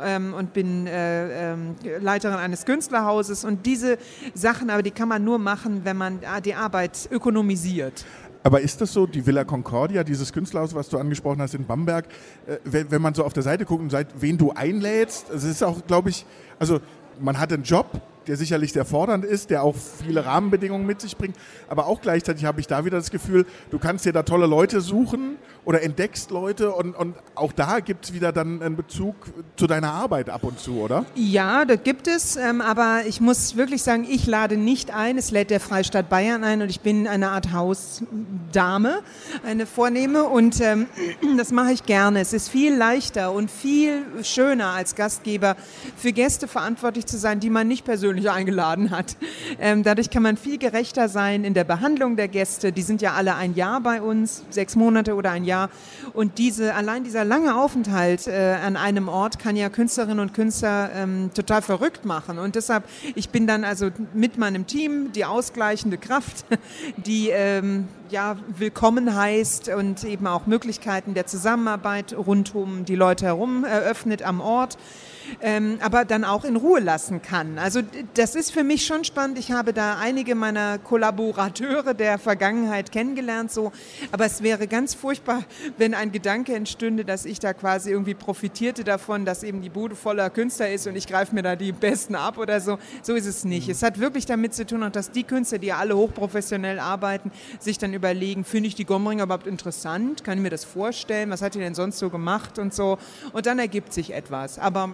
ähm, 0.00 0.34
und 0.34 0.52
bin 0.52 0.86
äh, 0.86 1.52
ähm, 1.52 1.76
Leiterin 2.00 2.36
eines 2.36 2.64
Künstlerhauses 2.64 3.44
und 3.44 3.66
diese 3.66 3.98
Sachen, 4.34 4.70
aber 4.70 4.82
die 4.82 4.90
kann 4.90 5.08
man 5.08 5.24
nur 5.24 5.38
machen, 5.38 5.82
wenn 5.84 5.96
man 5.96 6.20
ah, 6.26 6.40
die 6.40 6.54
Arbeit 6.54 7.08
ökonomisiert. 7.10 7.93
Aber 8.42 8.60
ist 8.60 8.80
das 8.80 8.92
so, 8.92 9.06
die 9.06 9.26
Villa 9.26 9.44
Concordia, 9.44 10.04
dieses 10.04 10.32
Künstlerhaus, 10.32 10.74
was 10.74 10.90
du 10.90 10.98
angesprochen 10.98 11.40
hast 11.40 11.54
in 11.54 11.66
Bamberg, 11.66 12.06
äh, 12.46 12.58
wenn, 12.64 12.90
wenn, 12.90 13.00
man 13.00 13.14
so 13.14 13.24
auf 13.24 13.32
der 13.32 13.42
Seite 13.42 13.64
guckt 13.64 13.82
und 13.82 13.90
sagt, 13.90 14.12
wen 14.20 14.36
du 14.36 14.52
einlädst, 14.52 15.30
also 15.30 15.46
es 15.46 15.54
ist 15.54 15.62
auch, 15.62 15.86
glaube 15.86 16.10
ich, 16.10 16.26
also 16.58 16.80
man 17.20 17.38
hat 17.38 17.52
einen 17.52 17.62
Job, 17.62 17.86
der 18.26 18.36
sicherlich 18.36 18.72
sehr 18.72 18.84
fordernd 18.84 19.24
ist, 19.24 19.50
der 19.50 19.62
auch 19.62 19.74
viele 19.76 20.24
Rahmenbedingungen 20.24 20.86
mit 20.86 21.00
sich 21.00 21.16
bringt. 21.16 21.36
Aber 21.68 21.86
auch 21.86 22.00
gleichzeitig 22.00 22.44
habe 22.44 22.60
ich 22.60 22.66
da 22.66 22.84
wieder 22.84 22.96
das 22.98 23.10
Gefühl, 23.10 23.46
du 23.70 23.78
kannst 23.78 24.04
dir 24.04 24.12
da 24.12 24.22
tolle 24.22 24.46
Leute 24.46 24.80
suchen 24.80 25.36
oder 25.64 25.82
entdeckst 25.82 26.30
Leute 26.30 26.72
und, 26.72 26.94
und 26.94 27.16
auch 27.34 27.52
da 27.52 27.80
gibt 27.80 28.06
es 28.06 28.12
wieder 28.12 28.32
dann 28.32 28.62
einen 28.62 28.76
Bezug 28.76 29.14
zu 29.56 29.66
deiner 29.66 29.92
Arbeit 29.92 30.28
ab 30.28 30.44
und 30.44 30.60
zu, 30.60 30.80
oder? 30.80 31.06
Ja, 31.14 31.64
das 31.64 31.82
gibt 31.82 32.06
es, 32.06 32.36
ähm, 32.36 32.60
aber 32.60 33.02
ich 33.06 33.20
muss 33.20 33.56
wirklich 33.56 33.82
sagen, 33.82 34.06
ich 34.08 34.26
lade 34.26 34.56
nicht 34.56 34.94
ein, 34.94 35.16
es 35.16 35.30
lädt 35.30 35.50
der 35.50 35.60
Freistaat 35.60 36.08
Bayern 36.08 36.44
ein 36.44 36.60
und 36.60 36.68
ich 36.68 36.80
bin 36.80 37.08
eine 37.08 37.30
Art 37.30 37.52
Hausdame, 37.52 39.00
eine 39.46 39.66
Vornehme 39.66 40.24
und 40.24 40.60
ähm, 40.60 40.86
das 41.38 41.50
mache 41.50 41.72
ich 41.72 41.84
gerne. 41.84 42.20
Es 42.20 42.32
ist 42.32 42.48
viel 42.48 42.74
leichter 42.74 43.32
und 43.32 43.50
viel 43.50 44.02
schöner 44.22 44.68
als 44.68 44.94
Gastgeber 44.94 45.56
für 45.96 46.12
Gäste 46.12 46.46
verantwortlich 46.46 47.06
zu 47.06 47.16
sein, 47.16 47.40
die 47.40 47.50
man 47.50 47.68
nicht 47.68 47.84
persönlich 47.84 48.30
eingeladen 48.30 48.90
hat. 48.90 49.16
Ähm, 49.58 49.82
dadurch 49.82 50.10
kann 50.10 50.22
man 50.22 50.36
viel 50.36 50.58
gerechter 50.58 51.08
sein 51.08 51.44
in 51.44 51.54
der 51.54 51.64
Behandlung 51.64 52.16
der 52.16 52.28
Gäste. 52.28 52.72
Die 52.72 52.82
sind 52.82 53.00
ja 53.00 53.14
alle 53.14 53.34
ein 53.36 53.54
Jahr 53.54 53.80
bei 53.80 54.02
uns, 54.02 54.44
sechs 54.50 54.76
Monate 54.76 55.14
oder 55.14 55.30
ein 55.30 55.44
Jahr. 55.44 55.53
Und 56.12 56.38
diese, 56.38 56.74
allein 56.74 57.04
dieser 57.04 57.24
lange 57.24 57.56
Aufenthalt 57.56 58.26
äh, 58.26 58.56
an 58.62 58.76
einem 58.76 59.08
Ort 59.08 59.38
kann 59.38 59.56
ja 59.56 59.68
Künstlerinnen 59.68 60.20
und 60.20 60.34
Künstler 60.34 60.90
ähm, 60.94 61.30
total 61.34 61.62
verrückt 61.62 62.04
machen. 62.04 62.38
Und 62.38 62.54
deshalb, 62.54 62.84
ich 63.14 63.30
bin 63.30 63.46
dann 63.46 63.64
also 63.64 63.90
mit 64.12 64.38
meinem 64.38 64.66
Team 64.66 65.12
die 65.12 65.24
ausgleichende 65.24 65.98
Kraft, 65.98 66.44
die 66.96 67.28
ähm, 67.30 67.88
ja, 68.10 68.36
willkommen 68.56 69.14
heißt 69.14 69.68
und 69.70 70.04
eben 70.04 70.26
auch 70.26 70.46
Möglichkeiten 70.46 71.14
der 71.14 71.26
Zusammenarbeit 71.26 72.14
rund 72.14 72.54
um 72.54 72.84
die 72.84 72.96
Leute 72.96 73.26
herum 73.26 73.64
eröffnet 73.64 74.22
am 74.22 74.40
Ort 74.40 74.76
ähm, 75.40 75.78
aber 75.80 76.04
dann 76.04 76.24
auch 76.24 76.44
in 76.44 76.56
Ruhe 76.56 76.80
lassen 76.80 77.20
kann. 77.20 77.58
Also 77.58 77.80
das 78.14 78.34
ist 78.34 78.52
für 78.52 78.64
mich 78.64 78.86
schon 78.86 79.04
spannend. 79.04 79.38
Ich 79.38 79.52
habe 79.52 79.72
da 79.72 79.98
einige 79.98 80.34
meiner 80.34 80.78
Kollaborateure 80.78 81.94
der 81.94 82.18
Vergangenheit 82.18 82.92
kennengelernt, 82.92 83.50
so. 83.50 83.72
Aber 84.12 84.24
es 84.24 84.42
wäre 84.42 84.68
ganz 84.68 84.94
furchtbar, 84.94 85.42
wenn 85.76 85.94
ein 85.94 86.12
Gedanke 86.12 86.54
entstünde, 86.54 87.04
dass 87.04 87.24
ich 87.24 87.40
da 87.40 87.52
quasi 87.52 87.90
irgendwie 87.90 88.14
profitierte 88.14 88.84
davon, 88.84 89.24
dass 89.24 89.42
eben 89.42 89.60
die 89.60 89.70
Bude 89.70 89.96
voller 89.96 90.30
Künstler 90.30 90.70
ist 90.70 90.86
und 90.86 90.94
ich 90.94 91.06
greife 91.06 91.34
mir 91.34 91.42
da 91.42 91.56
die 91.56 91.72
Besten 91.72 92.14
ab 92.14 92.38
oder 92.38 92.60
so. 92.60 92.78
So 93.02 93.14
ist 93.14 93.26
es 93.26 93.44
nicht. 93.44 93.68
Es 93.68 93.82
hat 93.82 93.98
wirklich 93.98 94.24
damit 94.24 94.54
zu 94.54 94.64
tun, 94.64 94.88
dass 94.92 95.10
die 95.10 95.24
Künstler, 95.24 95.58
die 95.58 95.72
alle 95.72 95.96
hochprofessionell 95.96 96.78
arbeiten, 96.78 97.32
sich 97.58 97.76
dann 97.78 97.92
über 97.92 98.04
überlegen, 98.04 98.44
finde 98.44 98.68
ich 98.68 98.74
die 98.74 98.84
Gomringer 98.84 99.24
überhaupt 99.24 99.46
interessant? 99.46 100.24
Kann 100.24 100.36
ich 100.36 100.42
mir 100.42 100.50
das 100.50 100.64
vorstellen? 100.64 101.30
Was 101.30 101.40
hat 101.40 101.54
die 101.54 101.58
denn 101.58 101.74
sonst 101.74 101.98
so 101.98 102.10
gemacht 102.10 102.58
und 102.58 102.74
so? 102.74 102.98
Und 103.32 103.46
dann 103.46 103.58
ergibt 103.58 103.94
sich 103.94 104.12
etwas. 104.12 104.58
Aber 104.58 104.90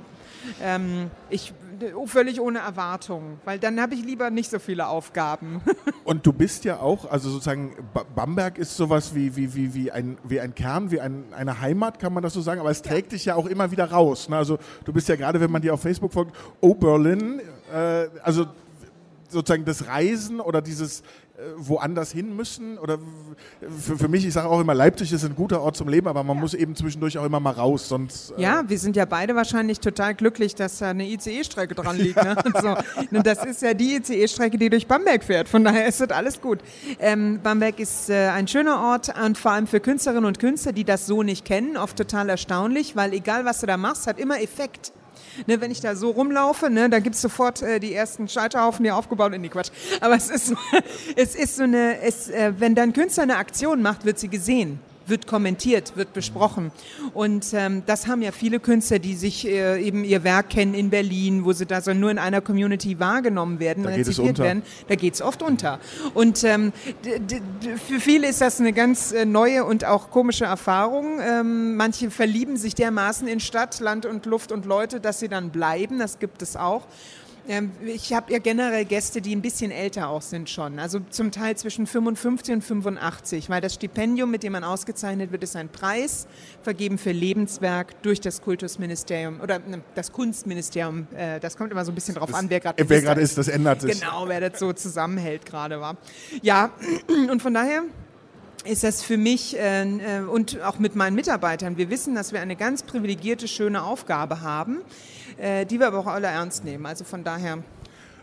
ähm, 0.62 1.10
ich 1.28 1.52
völlig 2.06 2.40
ohne 2.40 2.58
Erwartung, 2.58 3.38
weil 3.44 3.58
dann 3.58 3.80
habe 3.80 3.94
ich 3.94 4.04
lieber 4.04 4.30
nicht 4.30 4.50
so 4.50 4.58
viele 4.58 4.88
Aufgaben. 4.88 5.62
Und 6.04 6.26
du 6.26 6.32
bist 6.32 6.64
ja 6.64 6.80
auch, 6.80 7.10
also 7.10 7.30
sozusagen, 7.30 7.74
Bamberg 8.14 8.58
ist 8.58 8.76
sowas 8.76 9.14
wie, 9.14 9.36
wie, 9.36 9.54
wie, 9.54 9.74
wie, 9.74 9.90
ein, 9.90 10.18
wie 10.24 10.40
ein 10.40 10.54
Kern, 10.54 10.90
wie 10.90 11.00
ein, 11.00 11.24
eine 11.32 11.60
Heimat, 11.60 11.98
kann 11.98 12.12
man 12.12 12.22
das 12.22 12.34
so 12.34 12.40
sagen, 12.40 12.60
aber 12.60 12.70
es 12.70 12.82
trägt 12.82 13.12
ja. 13.12 13.16
dich 13.16 13.24
ja 13.26 13.34
auch 13.34 13.46
immer 13.46 13.70
wieder 13.70 13.90
raus. 13.90 14.28
Ne? 14.28 14.36
Also 14.36 14.58
du 14.84 14.92
bist 14.92 15.08
ja 15.08 15.16
gerade, 15.16 15.40
wenn 15.40 15.50
man 15.50 15.62
dir 15.62 15.74
auf 15.74 15.82
Facebook 15.82 16.12
folgt, 16.12 16.36
Oh 16.60 16.74
Berlin, 16.74 17.40
äh, 17.72 18.08
also 18.22 18.46
sozusagen 19.28 19.64
das 19.64 19.86
Reisen 19.86 20.40
oder 20.40 20.60
dieses 20.60 21.02
woanders 21.56 22.12
hin 22.12 22.34
müssen? 22.36 22.78
Oder 22.78 22.98
für, 23.60 23.96
für 23.96 24.08
mich, 24.08 24.26
ich 24.26 24.32
sage 24.32 24.48
auch 24.48 24.60
immer, 24.60 24.74
Leipzig 24.74 25.12
ist 25.12 25.24
ein 25.24 25.34
guter 25.34 25.60
Ort 25.60 25.76
zum 25.76 25.88
Leben, 25.88 26.08
aber 26.08 26.22
man 26.22 26.36
ja. 26.36 26.40
muss 26.40 26.54
eben 26.54 26.76
zwischendurch 26.76 27.18
auch 27.18 27.24
immer 27.24 27.40
mal 27.40 27.52
raus, 27.52 27.88
sonst. 27.88 28.32
Äh 28.36 28.42
ja, 28.42 28.62
wir 28.66 28.78
sind 28.78 28.96
ja 28.96 29.04
beide 29.04 29.34
wahrscheinlich 29.34 29.80
total 29.80 30.14
glücklich, 30.14 30.54
dass 30.54 30.78
da 30.78 30.90
eine 30.90 31.06
ICE-Strecke 31.06 31.74
dran 31.74 31.96
liegt. 31.96 32.10
Ja. 32.20 32.34
Ne? 32.34 32.36
So. 32.60 33.22
Das 33.22 33.44
ist 33.44 33.62
ja 33.62 33.72
die 33.72 33.96
ICE-Strecke, 33.96 34.58
die 34.58 34.68
durch 34.68 34.86
Bamberg 34.86 35.24
fährt. 35.24 35.48
Von 35.48 35.64
daher 35.64 35.86
ist 35.86 36.00
das 36.00 36.10
alles 36.10 36.40
gut. 36.40 36.58
Ähm, 36.98 37.40
Bamberg 37.42 37.78
ist 37.80 38.10
äh, 38.10 38.28
ein 38.28 38.46
schöner 38.46 38.80
Ort 38.80 39.14
und 39.24 39.38
vor 39.38 39.52
allem 39.52 39.66
für 39.66 39.80
Künstlerinnen 39.80 40.24
und 40.26 40.38
Künstler, 40.38 40.72
die 40.72 40.84
das 40.84 41.06
so 41.06 41.22
nicht 41.22 41.44
kennen, 41.44 41.76
oft 41.76 41.96
total 41.96 42.28
erstaunlich, 42.28 42.96
weil 42.96 43.14
egal 43.14 43.44
was 43.44 43.60
du 43.60 43.66
da 43.66 43.76
machst, 43.76 44.06
hat 44.06 44.18
immer 44.18 44.40
Effekt. 44.42 44.92
Ne, 45.46 45.60
wenn 45.60 45.70
ich 45.70 45.80
da 45.80 45.94
so 45.94 46.10
rumlaufe, 46.10 46.70
ne, 46.70 46.88
da 46.90 46.98
gibt 46.98 47.14
es 47.14 47.22
sofort 47.22 47.62
äh, 47.62 47.80
die 47.80 47.94
ersten 47.94 48.28
Scheiterhaufen, 48.28 48.84
die 48.84 48.90
aufgebaut 48.90 49.32
sind. 49.32 49.42
Nee, 49.42 49.48
Quatsch. 49.48 49.70
Aber 50.00 50.14
es 50.14 50.30
ist, 50.30 50.54
es 51.16 51.34
ist 51.34 51.56
so 51.56 51.64
eine, 51.64 52.00
es, 52.00 52.28
äh, 52.28 52.52
wenn 52.58 52.74
dein 52.74 52.92
Künstler 52.92 53.24
eine 53.24 53.36
Aktion 53.36 53.82
macht, 53.82 54.04
wird 54.04 54.18
sie 54.18 54.28
gesehen 54.28 54.80
wird 55.10 55.26
kommentiert, 55.26 55.96
wird 55.96 56.12
besprochen. 56.12 56.72
Und 57.12 57.52
ähm, 57.52 57.82
das 57.86 58.06
haben 58.06 58.22
ja 58.22 58.32
viele 58.32 58.60
Künstler, 58.60 58.98
die 58.98 59.14
sich 59.14 59.46
äh, 59.46 59.82
eben 59.82 60.04
ihr 60.04 60.24
Werk 60.24 60.50
kennen 60.50 60.74
in 60.74 60.90
Berlin, 60.90 61.44
wo 61.44 61.52
sie 61.52 61.66
da 61.66 61.80
so 61.80 61.92
nur 61.92 62.10
in 62.10 62.18
einer 62.18 62.40
Community 62.40 62.98
wahrgenommen 62.98 63.60
werden, 63.60 63.84
da 63.84 63.90
rezipiert 63.90 64.38
werden. 64.38 64.62
Da 64.88 64.94
geht 64.94 65.14
es 65.14 65.22
oft 65.22 65.42
unter. 65.42 65.80
Und 66.14 66.44
ähm, 66.44 66.72
für 67.86 68.00
viele 68.00 68.28
ist 68.28 68.40
das 68.40 68.60
eine 68.60 68.72
ganz 68.72 69.12
äh, 69.12 69.24
neue 69.24 69.64
und 69.64 69.84
auch 69.84 70.10
komische 70.10 70.44
Erfahrung. 70.44 71.18
Ähm, 71.20 71.76
manche 71.76 72.10
verlieben 72.10 72.56
sich 72.56 72.74
dermaßen 72.74 73.28
in 73.28 73.40
Stadt, 73.40 73.80
Land 73.80 74.06
und 74.06 74.26
Luft 74.26 74.52
und 74.52 74.64
Leute, 74.64 75.00
dass 75.00 75.20
sie 75.20 75.28
dann 75.28 75.50
bleiben. 75.50 75.98
Das 75.98 76.18
gibt 76.18 76.42
es 76.42 76.56
auch. 76.56 76.86
Ähm, 77.50 77.72
ich 77.84 78.12
habe 78.12 78.32
ja 78.32 78.38
generell 78.38 78.84
Gäste, 78.84 79.20
die 79.20 79.34
ein 79.34 79.42
bisschen 79.42 79.72
älter 79.72 80.08
auch 80.08 80.22
sind 80.22 80.48
schon. 80.48 80.78
Also 80.78 81.00
zum 81.10 81.32
Teil 81.32 81.56
zwischen 81.56 81.84
55 81.84 82.54
und 82.54 82.62
85, 82.62 83.50
weil 83.50 83.60
das 83.60 83.74
Stipendium, 83.74 84.30
mit 84.30 84.44
dem 84.44 84.52
man 84.52 84.62
ausgezeichnet 84.62 85.32
wird, 85.32 85.42
ist 85.42 85.56
ein 85.56 85.68
Preis, 85.68 86.28
vergeben 86.62 86.96
für 86.96 87.10
Lebenswerk 87.10 88.00
durch 88.02 88.20
das 88.20 88.40
Kultusministerium 88.40 89.40
oder 89.40 89.58
ne, 89.58 89.80
das 89.96 90.12
Kunstministerium. 90.12 91.08
Äh, 91.12 91.40
das 91.40 91.56
kommt 91.56 91.72
immer 91.72 91.84
so 91.84 91.90
ein 91.90 91.96
bisschen 91.96 92.14
drauf 92.14 92.32
an, 92.34 92.48
wer 92.50 92.60
gerade 92.60 92.88
Wer 92.88 93.02
gerade 93.02 93.20
ist, 93.20 93.36
das 93.36 93.48
ändert 93.48 93.80
sich. 93.80 94.00
Genau, 94.00 94.28
wer 94.28 94.48
das 94.48 94.60
so 94.60 94.72
zusammenhält 94.72 95.44
gerade 95.44 95.80
war. 95.80 95.96
Ja, 96.42 96.70
und 97.32 97.42
von 97.42 97.52
daher 97.52 97.82
ist 98.64 98.84
das 98.84 99.02
für 99.02 99.16
mich 99.16 99.58
äh, 99.58 99.82
äh, 99.82 100.20
und 100.20 100.60
auch 100.62 100.78
mit 100.78 100.94
meinen 100.94 101.16
Mitarbeitern, 101.16 101.76
wir 101.78 101.90
wissen, 101.90 102.14
dass 102.14 102.32
wir 102.32 102.42
eine 102.42 102.54
ganz 102.54 102.84
privilegierte, 102.84 103.48
schöne 103.48 103.82
Aufgabe 103.82 104.42
haben 104.42 104.82
die 105.66 105.78
wir 105.78 105.86
aber 105.86 105.98
auch 105.98 106.06
alle 106.06 106.26
ernst 106.26 106.64
nehmen. 106.64 106.86
Also 106.86 107.04
von 107.04 107.24
daher. 107.24 107.58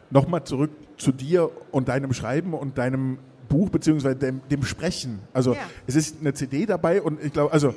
Nochmal 0.09 0.43
zurück 0.43 0.71
zu 0.97 1.11
dir 1.11 1.49
und 1.71 1.89
deinem 1.89 2.13
Schreiben 2.13 2.53
und 2.53 2.77
deinem 2.77 3.19
Buch 3.49 3.69
beziehungsweise 3.69 4.15
dem, 4.15 4.41
dem 4.49 4.63
Sprechen. 4.63 5.19
Also 5.33 5.53
ja. 5.53 5.59
es 5.85 5.95
ist 5.95 6.17
eine 6.21 6.33
CD 6.33 6.65
dabei 6.65 7.01
und 7.01 7.23
ich 7.23 7.33
glaube, 7.33 7.51
also 7.51 7.73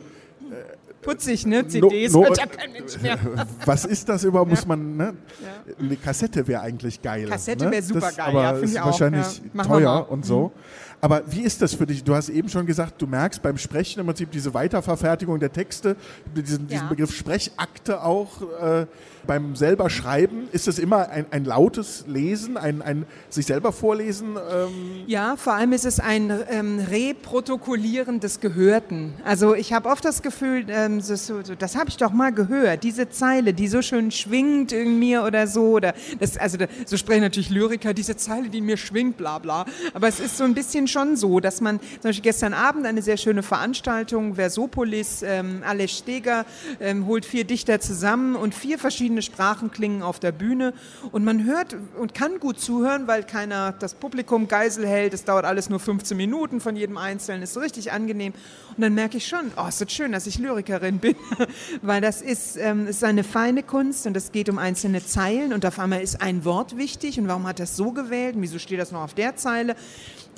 Putzig, 1.02 1.46
ne? 1.46 1.66
CDs 1.66 2.12
no, 2.12 2.20
no, 2.20 2.26
hört 2.26 2.38
ja 2.38 2.46
kein 2.46 2.72
Mensch 2.72 3.00
mehr. 3.00 3.18
Was 3.64 3.84
ist 3.84 4.08
das 4.08 4.24
überhaupt? 4.24 4.50
Muss 4.50 4.66
man, 4.66 4.96
ne? 4.96 5.14
Ja. 5.40 5.74
Eine 5.78 5.96
Kassette 5.96 6.46
wäre 6.46 6.60
eigentlich 6.60 7.00
geil. 7.00 7.26
Kassette 7.26 7.64
ne? 7.64 7.70
wäre 7.70 7.82
super 7.82 8.12
geil, 8.12 8.26
aber 8.28 8.42
ja, 8.42 8.50
ist 8.50 8.74
ich 8.74 8.84
wahrscheinlich 8.84 9.42
ja. 9.54 9.62
teuer 9.62 10.06
und 10.10 10.26
so. 10.26 10.48
Mhm. 10.48 10.52
Aber 11.00 11.22
wie 11.26 11.40
ist 11.40 11.62
das 11.62 11.74
für 11.74 11.86
dich? 11.86 12.04
Du 12.04 12.14
hast 12.14 12.28
eben 12.28 12.48
schon 12.48 12.66
gesagt, 12.66 13.00
du 13.00 13.06
merkst 13.06 13.42
beim 13.42 13.58
Sprechen 13.58 14.00
im 14.00 14.06
Prinzip 14.06 14.30
diese 14.30 14.52
Weiterverfertigung 14.52 15.40
der 15.40 15.52
Texte, 15.52 15.96
diesen, 16.36 16.68
diesen 16.68 16.88
Begriff 16.88 17.14
Sprechakte 17.14 18.02
auch. 18.02 18.42
Äh, 18.60 18.86
beim 19.26 19.56
selber 19.56 19.90
Schreiben, 19.90 20.48
ist 20.52 20.68
es 20.68 20.78
immer 20.78 21.08
ein, 21.10 21.26
ein 21.30 21.44
lautes 21.44 22.04
Lesen, 22.06 22.56
ein, 22.56 22.82
ein 22.82 23.06
sich 23.28 23.46
selber 23.46 23.72
vorlesen? 23.72 24.36
Ähm? 24.36 25.04
Ja, 25.06 25.36
vor 25.36 25.54
allem 25.54 25.72
ist 25.72 25.84
es 25.84 26.00
ein 26.00 26.32
ähm, 26.48 26.80
Reprotokollieren 26.80 28.20
des 28.20 28.40
Gehörten. 28.40 29.14
Also 29.24 29.54
ich 29.54 29.72
habe 29.72 29.88
oft 29.88 30.04
das 30.04 30.22
Gefühl, 30.22 30.66
ähm, 30.68 30.98
das, 31.06 31.26
so, 31.26 31.42
das 31.42 31.76
habe 31.76 31.90
ich 31.90 31.96
doch 31.96 32.12
mal 32.12 32.32
gehört, 32.32 32.82
diese 32.82 33.08
Zeile, 33.08 33.54
die 33.54 33.68
so 33.68 33.82
schön 33.82 34.10
schwingt 34.10 34.72
in 34.72 34.98
mir 34.98 35.24
oder 35.24 35.46
so. 35.46 35.70
Oder 35.72 35.94
das, 36.18 36.36
also 36.36 36.58
so 36.86 36.96
sprechen 36.96 37.22
natürlich 37.22 37.50
Lyriker, 37.50 37.94
diese 37.94 38.16
Zeile, 38.16 38.48
die 38.48 38.60
mir 38.60 38.76
schwingt, 38.76 39.16
bla 39.16 39.38
bla. 39.38 39.66
Aber 39.94 40.08
es 40.08 40.20
ist 40.20 40.36
so 40.36 40.44
ein 40.44 40.54
bisschen 40.54 40.88
schon 40.90 41.16
so, 41.16 41.40
dass 41.40 41.60
man, 41.60 41.80
zum 41.80 42.02
Beispiel 42.02 42.22
gestern 42.22 42.54
Abend 42.54 42.86
eine 42.86 43.02
sehr 43.02 43.16
schöne 43.16 43.42
Veranstaltung, 43.42 44.34
Versopolis, 44.34 45.22
ähm, 45.22 45.62
Alex 45.66 45.98
Steger 45.98 46.44
ähm, 46.80 47.06
holt 47.06 47.24
vier 47.24 47.44
Dichter 47.44 47.80
zusammen 47.80 48.36
und 48.36 48.54
vier 48.54 48.78
verschiedene 48.78 49.22
Sprachen 49.22 49.70
klingen 49.70 50.02
auf 50.02 50.20
der 50.20 50.32
Bühne 50.32 50.74
und 51.12 51.24
man 51.24 51.44
hört 51.44 51.76
und 51.98 52.14
kann 52.14 52.40
gut 52.40 52.60
zuhören, 52.60 53.06
weil 53.06 53.24
keiner 53.24 53.72
das 53.72 53.94
Publikum 53.94 54.48
Geisel 54.48 54.86
hält. 54.86 55.14
Es 55.14 55.24
dauert 55.24 55.44
alles 55.44 55.70
nur 55.70 55.80
15 55.80 56.16
Minuten 56.16 56.60
von 56.60 56.76
jedem 56.76 56.96
Einzelnen, 56.96 57.42
ist 57.42 57.56
richtig 57.56 57.92
angenehm. 57.92 58.32
Und 58.76 58.82
dann 58.82 58.94
merke 58.94 59.16
ich 59.16 59.26
schon, 59.26 59.52
oh, 59.56 59.68
ist 59.68 59.80
das 59.80 59.92
schön, 59.92 60.12
dass 60.12 60.26
ich 60.26 60.38
Lyrikerin 60.38 60.98
bin, 60.98 61.16
weil 61.82 62.00
das 62.00 62.22
ist, 62.22 62.56
ähm, 62.56 62.86
ist 62.86 63.04
eine 63.04 63.24
feine 63.24 63.62
Kunst 63.62 64.06
und 64.06 64.16
es 64.16 64.32
geht 64.32 64.48
um 64.48 64.58
einzelne 64.58 65.04
Zeilen 65.04 65.52
und 65.52 65.66
auf 65.66 65.78
einmal 65.78 66.00
ist 66.00 66.20
ein 66.22 66.44
Wort 66.44 66.76
wichtig 66.76 67.18
und 67.18 67.28
warum 67.28 67.46
hat 67.46 67.60
das 67.60 67.76
so 67.76 67.92
gewählt 67.92 68.36
und 68.36 68.42
wieso 68.42 68.58
steht 68.58 68.80
das 68.80 68.92
noch 68.92 69.02
auf 69.02 69.14
der 69.14 69.36
Zeile? 69.36 69.76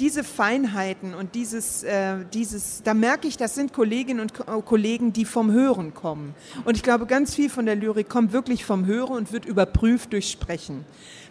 Diese 0.02 0.24
Feinheiten 0.24 1.14
und 1.14 1.36
dieses, 1.36 1.84
äh, 1.84 2.16
dieses, 2.34 2.82
da 2.82 2.92
merke 2.92 3.28
ich, 3.28 3.36
das 3.36 3.54
sind 3.54 3.72
Kolleginnen 3.72 4.18
und 4.18 4.34
Ko 4.34 4.60
Kollegen, 4.62 5.12
die 5.12 5.24
vom 5.24 5.52
Hören 5.52 5.94
kommen. 5.94 6.34
Und 6.64 6.76
ich 6.76 6.82
glaube, 6.82 7.06
ganz 7.06 7.36
viel 7.36 7.48
von 7.48 7.66
der 7.66 7.76
Lyrik 7.76 8.08
kommt 8.08 8.32
wirklich 8.32 8.64
vom 8.64 8.84
Hören 8.86 9.12
und 9.12 9.32
wird 9.32 9.44
überprüft 9.44 10.12
durch 10.12 10.28
Sprechen. 10.28 10.84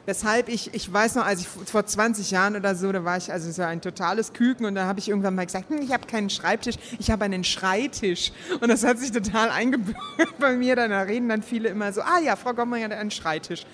Weshalb 0.05 0.47
ich, 0.47 0.73
ich 0.73 0.91
weiß 0.91 1.15
noch, 1.15 1.25
als 1.25 1.41
ich 1.41 1.47
vor 1.49 1.85
20 1.85 2.31
Jahren 2.31 2.55
oder 2.55 2.73
so, 2.73 2.93
da 2.93 3.03
war 3.03 3.17
ich 3.17 3.33
also 3.33 3.51
so 3.51 3.61
ein 3.61 3.81
totales 3.81 4.31
Küken 4.31 4.65
und 4.65 4.75
da 4.75 4.85
habe 4.85 4.99
ich 4.99 5.09
irgendwann 5.09 5.35
mal 5.35 5.45
gesagt, 5.45 5.69
hm, 5.69 5.81
ich 5.81 5.91
habe 5.91 6.07
keinen 6.07 6.29
Schreibtisch, 6.29 6.75
ich 6.97 7.11
habe 7.11 7.25
einen 7.25 7.43
Schreitisch. 7.43 8.31
Und 8.61 8.69
das 8.69 8.85
hat 8.85 8.99
sich 8.99 9.11
total 9.11 9.49
eingebürgert 9.49 9.99
bei 10.39 10.55
mir. 10.55 10.77
Dann 10.77 10.93
reden 10.93 11.27
dann 11.27 11.43
viele 11.43 11.67
immer 11.67 11.91
so, 11.91 12.01
ah 12.01 12.19
ja, 12.23 12.37
Frau 12.37 12.53
Gommer 12.53 12.81
hat 12.81 12.93
einen 12.93 13.11
Schreitisch. 13.11 13.65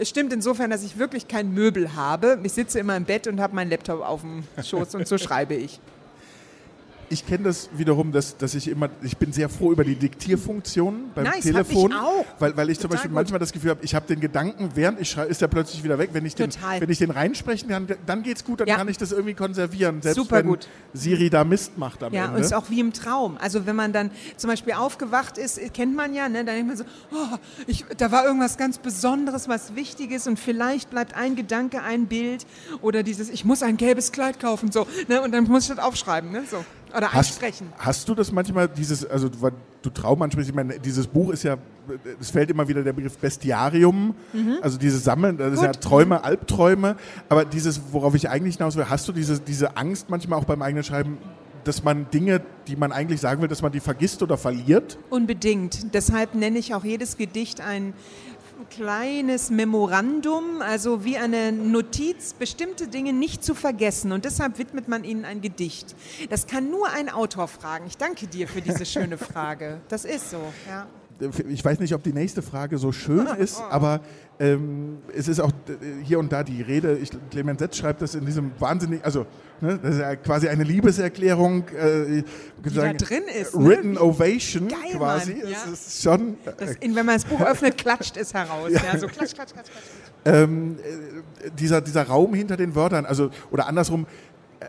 Es 0.00 0.08
stimmt 0.08 0.32
insofern, 0.32 0.70
dass 0.70 0.82
ich 0.82 0.96
wirklich 0.96 1.28
kein 1.28 1.52
Möbel 1.52 1.94
habe. 1.94 2.38
Ich 2.42 2.52
sitze 2.52 2.78
immer 2.78 2.96
im 2.96 3.04
Bett 3.04 3.26
und 3.26 3.38
habe 3.38 3.54
meinen 3.54 3.68
Laptop 3.68 4.00
auf 4.00 4.22
dem 4.22 4.44
Schoß 4.64 4.94
und 4.94 5.06
so 5.06 5.18
schreibe 5.18 5.52
ich 5.52 5.78
ich 7.12 7.26
kenne 7.26 7.44
das 7.44 7.68
wiederum, 7.72 8.12
dass, 8.12 8.36
dass 8.36 8.54
ich 8.54 8.68
immer, 8.68 8.88
ich 9.02 9.16
bin 9.16 9.32
sehr 9.32 9.48
froh 9.48 9.72
über 9.72 9.82
die 9.82 9.96
Diktierfunktion 9.96 11.10
beim 11.12 11.24
nice, 11.24 11.40
Telefon. 11.42 11.92
Weil, 12.38 12.56
weil 12.56 12.70
ich 12.70 12.78
Total 12.78 12.82
zum 12.82 12.90
Beispiel 12.90 13.08
gut. 13.10 13.14
manchmal 13.16 13.40
das 13.40 13.50
Gefühl 13.52 13.70
habe, 13.70 13.80
ich 13.84 13.96
habe 13.96 14.06
den 14.06 14.20
Gedanken, 14.20 14.70
während 14.74 15.00
ich 15.00 15.10
schreibe, 15.10 15.28
ist 15.28 15.40
der 15.42 15.48
plötzlich 15.48 15.82
wieder 15.82 15.98
weg. 15.98 16.10
Wenn 16.12 16.24
ich 16.24 16.36
den, 16.36 16.50
wenn 16.78 16.88
ich 16.88 16.98
den 16.98 17.10
reinsprechen 17.10 17.68
kann, 17.68 17.88
dann 18.06 18.22
geht 18.22 18.36
es 18.36 18.44
gut, 18.44 18.60
dann 18.60 18.68
ja. 18.68 18.76
kann 18.76 18.86
ich 18.86 18.96
das 18.96 19.10
irgendwie 19.10 19.34
konservieren, 19.34 20.00
selbst 20.02 20.18
Super 20.18 20.36
wenn 20.36 20.46
gut. 20.46 20.68
Siri 20.94 21.30
da 21.30 21.42
Mist 21.42 21.76
macht 21.78 22.04
am 22.04 22.12
ja, 22.12 22.26
Ende. 22.26 22.30
Ja, 22.30 22.36
und 22.36 22.40
es 22.42 22.46
ist 22.46 22.52
auch 22.52 22.70
wie 22.70 22.78
im 22.78 22.92
Traum. 22.92 23.36
Also 23.40 23.66
wenn 23.66 23.76
man 23.76 23.92
dann 23.92 24.12
zum 24.36 24.48
Beispiel 24.48 24.74
aufgewacht 24.74 25.36
ist, 25.36 25.60
kennt 25.74 25.96
man 25.96 26.14
ja, 26.14 26.28
ne, 26.28 26.44
dann 26.44 26.54
denkt 26.54 26.68
man 26.68 26.76
so, 26.76 26.84
oh, 27.10 27.36
ich, 27.66 27.84
da 27.96 28.12
war 28.12 28.24
irgendwas 28.24 28.56
ganz 28.56 28.78
Besonderes, 28.78 29.48
was 29.48 29.74
Wichtiges 29.74 30.28
und 30.28 30.38
vielleicht 30.38 30.90
bleibt 30.90 31.16
ein 31.16 31.34
Gedanke, 31.34 31.82
ein 31.82 32.06
Bild 32.06 32.46
oder 32.82 33.02
dieses, 33.02 33.30
ich 33.30 33.44
muss 33.44 33.64
ein 33.64 33.76
gelbes 33.76 34.12
Kleid 34.12 34.38
kaufen, 34.38 34.70
so, 34.70 34.86
ne, 35.08 35.20
und 35.22 35.32
dann 35.32 35.42
muss 35.44 35.64
ich 35.64 35.74
das 35.74 35.84
aufschreiben, 35.84 36.30
ne, 36.30 36.44
so. 36.48 36.64
Oder 36.96 37.12
hast, 37.12 37.28
einsprechen. 37.28 37.68
Hast 37.78 38.08
du 38.08 38.14
das 38.14 38.32
manchmal, 38.32 38.68
dieses, 38.68 39.04
also 39.04 39.28
du 39.28 39.90
Traum 39.90 40.22
ansprichst, 40.22 40.50
ich 40.50 40.56
meine, 40.56 40.78
dieses 40.78 41.06
Buch 41.06 41.30
ist 41.30 41.42
ja, 41.42 41.56
es 42.20 42.30
fällt 42.30 42.50
immer 42.50 42.68
wieder 42.68 42.82
der 42.82 42.92
Begriff 42.92 43.16
Bestiarium, 43.18 44.14
mhm. 44.32 44.58
also 44.62 44.78
dieses 44.78 45.04
Sammeln, 45.04 45.36
das 45.36 45.48
Gut. 45.48 45.54
ist 45.56 45.62
ja 45.62 45.72
Träume, 45.72 46.24
Albträume, 46.24 46.96
aber 47.28 47.44
dieses, 47.44 47.80
worauf 47.92 48.14
ich 48.14 48.28
eigentlich 48.28 48.56
hinaus 48.56 48.76
will, 48.76 48.88
hast 48.88 49.08
du 49.08 49.12
diese, 49.12 49.40
diese 49.40 49.76
Angst 49.76 50.10
manchmal 50.10 50.38
auch 50.38 50.44
beim 50.44 50.62
eigenen 50.62 50.84
Schreiben, 50.84 51.18
dass 51.64 51.84
man 51.84 52.10
Dinge, 52.10 52.40
die 52.68 52.76
man 52.76 52.92
eigentlich 52.92 53.20
sagen 53.20 53.42
will, 53.42 53.48
dass 53.48 53.62
man 53.62 53.72
die 53.72 53.80
vergisst 53.80 54.22
oder 54.22 54.36
verliert? 54.36 54.98
Unbedingt. 55.10 55.94
Deshalb 55.94 56.34
nenne 56.34 56.58
ich 56.58 56.74
auch 56.74 56.84
jedes 56.84 57.16
Gedicht 57.16 57.60
ein 57.60 57.92
kleines 58.70 59.50
Memorandum, 59.50 60.62
also 60.62 61.04
wie 61.04 61.18
eine 61.18 61.52
Notiz, 61.52 62.32
bestimmte 62.32 62.88
Dinge 62.88 63.12
nicht 63.12 63.44
zu 63.44 63.54
vergessen. 63.54 64.12
Und 64.12 64.24
deshalb 64.24 64.58
widmet 64.58 64.88
man 64.88 65.04
ihnen 65.04 65.24
ein 65.24 65.40
Gedicht. 65.40 65.94
Das 66.30 66.46
kann 66.46 66.70
nur 66.70 66.88
ein 66.90 67.10
Autor 67.10 67.48
fragen. 67.48 67.86
Ich 67.86 67.98
danke 67.98 68.26
dir 68.26 68.48
für 68.48 68.62
diese 68.62 68.86
schöne 68.86 69.18
Frage. 69.18 69.80
Das 69.88 70.04
ist 70.04 70.30
so, 70.30 70.40
ja. 70.68 70.86
Ich 71.48 71.64
weiß 71.64 71.80
nicht, 71.80 71.94
ob 71.94 72.02
die 72.02 72.12
nächste 72.12 72.42
Frage 72.42 72.78
so 72.78 72.92
schön 72.92 73.26
ist, 73.38 73.62
aber 73.70 74.00
ähm, 74.38 74.98
es 75.14 75.28
ist 75.28 75.40
auch 75.40 75.50
äh, 75.50 76.02
hier 76.02 76.18
und 76.18 76.32
da 76.32 76.42
die 76.42 76.62
Rede, 76.62 76.96
ich, 76.96 77.10
Clement 77.30 77.58
Setz 77.58 77.76
schreibt 77.76 78.00
das 78.00 78.14
in 78.14 78.24
diesem 78.24 78.52
wahnsinnig, 78.58 79.04
also 79.04 79.26
ne, 79.60 79.78
das 79.82 79.96
ist 79.96 80.00
ja 80.00 80.16
quasi 80.16 80.48
eine 80.48 80.64
Liebeserklärung, 80.64 81.68
äh, 81.68 82.22
die 82.64 82.68
sagen, 82.70 82.96
da 82.96 83.04
drin 83.04 83.24
ist. 83.38 83.54
Ne? 83.54 83.66
Written 83.66 83.98
Ovation 83.98 84.68
Geil, 84.68 84.96
quasi. 84.96 85.34
Mann, 85.34 85.50
ja. 85.50 85.58
Es 85.72 85.86
ist 85.86 86.02
schon. 86.02 86.38
Das, 86.44 86.76
in, 86.76 86.96
wenn 86.96 87.06
man 87.06 87.16
das 87.16 87.26
Buch 87.26 87.40
öffnet, 87.46 87.76
klatscht 87.76 88.16
es 88.16 88.32
heraus. 88.32 88.70
Ja, 88.70 88.98
so 88.98 89.06
klatsch, 89.06 89.34
klatsch, 89.34 89.52
klatsch, 89.52 89.70
klatsch. 89.70 89.70
Ähm, 90.24 90.78
äh, 90.78 91.50
dieser, 91.58 91.80
dieser 91.80 92.04
Raum 92.04 92.32
hinter 92.34 92.56
den 92.56 92.74
Wörtern, 92.74 93.04
also 93.04 93.30
oder 93.50 93.66
andersrum, 93.66 94.06
äh, 94.60 94.66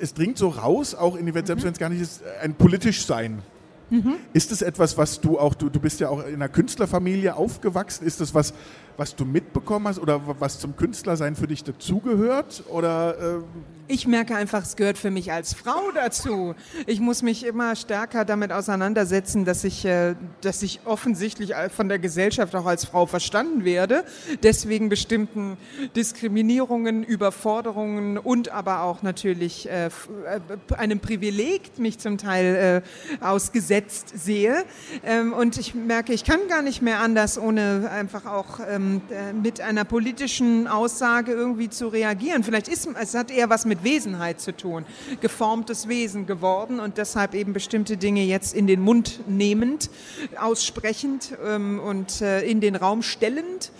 es 0.00 0.14
dringt 0.14 0.38
so 0.38 0.48
raus, 0.48 0.94
auch 0.94 1.16
in 1.16 1.26
die 1.26 1.34
Welt, 1.34 1.48
selbst 1.48 1.62
mhm. 1.62 1.66
wenn 1.66 1.72
es 1.72 1.78
gar 1.78 1.88
nicht 1.88 2.00
ist, 2.00 2.22
ein 2.40 2.54
politisch 2.54 3.04
sein. 3.04 3.42
Mhm. 3.90 4.16
Ist 4.32 4.52
es 4.52 4.62
etwas, 4.62 4.96
was 4.96 5.20
du 5.20 5.38
auch, 5.38 5.54
du, 5.54 5.68
du 5.68 5.80
bist 5.80 6.00
ja 6.00 6.08
auch 6.08 6.24
in 6.24 6.34
einer 6.34 6.48
Künstlerfamilie 6.48 7.34
aufgewachsen, 7.34 8.06
ist 8.06 8.20
das 8.20 8.34
was, 8.34 8.54
was 8.96 9.16
du 9.16 9.24
mitbekommen 9.24 9.88
hast 9.88 9.98
oder 9.98 10.20
was 10.38 10.58
zum 10.58 10.76
Künstlersein 10.76 11.36
für 11.36 11.46
dich 11.46 11.64
dazugehört? 11.64 12.64
Oder, 12.68 13.16
ähm 13.20 13.44
ich 13.92 14.06
merke 14.06 14.36
einfach, 14.36 14.62
es 14.62 14.76
gehört 14.76 14.98
für 14.98 15.10
mich 15.10 15.32
als 15.32 15.52
Frau 15.52 15.90
dazu. 15.92 16.54
Ich 16.86 17.00
muss 17.00 17.22
mich 17.22 17.44
immer 17.44 17.74
stärker 17.74 18.24
damit 18.24 18.52
auseinandersetzen, 18.52 19.44
dass 19.44 19.64
ich, 19.64 19.84
äh, 19.84 20.14
dass 20.42 20.62
ich 20.62 20.80
offensichtlich 20.84 21.54
von 21.74 21.88
der 21.88 21.98
Gesellschaft 21.98 22.54
auch 22.54 22.66
als 22.66 22.84
Frau 22.84 23.06
verstanden 23.06 23.64
werde. 23.64 24.04
Deswegen 24.44 24.90
bestimmten 24.90 25.56
Diskriminierungen, 25.96 27.02
Überforderungen 27.02 28.16
und 28.16 28.50
aber 28.50 28.82
auch 28.82 29.02
natürlich 29.02 29.68
äh, 29.68 29.86
äh 29.86 29.90
einem 30.76 31.00
Privileg 31.00 31.76
mich 31.80 31.98
zum 31.98 32.16
Teil 32.16 32.82
äh, 33.20 33.24
ausgesetzt 33.24 34.12
sehe. 34.14 34.62
Ähm, 35.04 35.32
und 35.32 35.58
ich 35.58 35.74
merke, 35.74 36.12
ich 36.12 36.22
kann 36.22 36.38
gar 36.48 36.62
nicht 36.62 36.80
mehr 36.80 37.00
anders, 37.00 37.38
ohne 37.38 37.90
einfach 37.92 38.24
auch 38.24 38.60
ähm, 38.70 38.79
äh, 39.10 39.32
mit 39.32 39.60
einer 39.60 39.84
politischen 39.84 40.66
Aussage 40.66 41.32
irgendwie 41.32 41.68
zu 41.70 41.88
reagieren. 41.88 42.42
Vielleicht 42.44 42.68
ist 42.68 42.88
es 43.00 43.14
hat 43.14 43.30
eher 43.30 43.50
was 43.50 43.64
mit 43.64 43.84
Wesenheit 43.84 44.40
zu 44.40 44.56
tun, 44.56 44.84
geformtes 45.20 45.88
Wesen 45.88 46.26
geworden 46.26 46.80
und 46.80 46.98
deshalb 46.98 47.34
eben 47.34 47.52
bestimmte 47.52 47.96
Dinge 47.96 48.24
jetzt 48.24 48.54
in 48.54 48.66
den 48.66 48.80
Mund 48.80 49.20
nehmend, 49.28 49.90
aussprechend 50.38 51.36
ähm, 51.44 51.80
und 51.80 52.20
äh, 52.20 52.42
in 52.42 52.60
den 52.60 52.76
Raum 52.76 53.02
stellend 53.02 53.70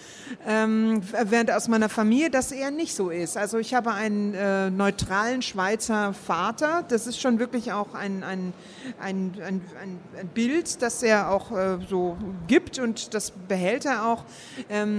ähm, 0.47 1.02
während 1.25 1.50
aus 1.50 1.69
meiner 1.69 1.88
Familie 1.88 2.30
das 2.30 2.52
eher 2.52 2.71
nicht 2.71 2.95
so 2.95 3.11
ist. 3.11 3.37
Also 3.37 3.59
ich 3.59 3.75
habe 3.75 3.92
einen 3.92 4.35
äh, 4.35 4.71
neutralen 4.71 5.42
Schweizer 5.42 6.12
Vater, 6.14 6.85
das 6.88 7.07
ist 7.07 7.21
schon 7.21 7.38
wirklich 7.38 7.73
auch 7.73 7.95
ein, 7.95 8.23
ein, 8.23 8.52
ein, 9.00 9.33
ein, 9.45 9.61
ein 9.80 10.28
Bild, 10.35 10.83
das 10.83 11.02
er 11.02 11.30
auch 11.30 11.52
äh, 11.52 11.78
so 11.88 12.16
gibt 12.47 12.78
und 12.78 13.14
das 13.14 13.30
behält 13.30 13.85
er 13.85 14.07
auch. 14.07 14.25
Ähm, 14.69 14.89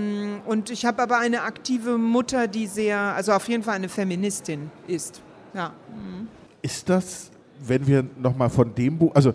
und 0.45 0.69
ich 0.69 0.85
habe 0.85 1.01
aber 1.01 1.19
eine 1.19 1.43
aktive 1.43 1.97
Mutter, 1.97 2.47
die 2.47 2.67
sehr, 2.67 2.99
also 2.99 3.33
auf 3.33 3.47
jeden 3.47 3.63
Fall 3.63 3.75
eine 3.75 3.89
Feministin 3.89 4.71
ist. 4.87 5.21
Ja. 5.53 5.73
Mhm. 5.89 6.27
Ist 6.61 6.89
das, 6.89 7.31
wenn 7.65 7.87
wir 7.87 8.05
nochmal 8.19 8.49
von 8.49 8.73
dem 8.75 8.97
Buch, 8.97 9.11
also 9.15 9.33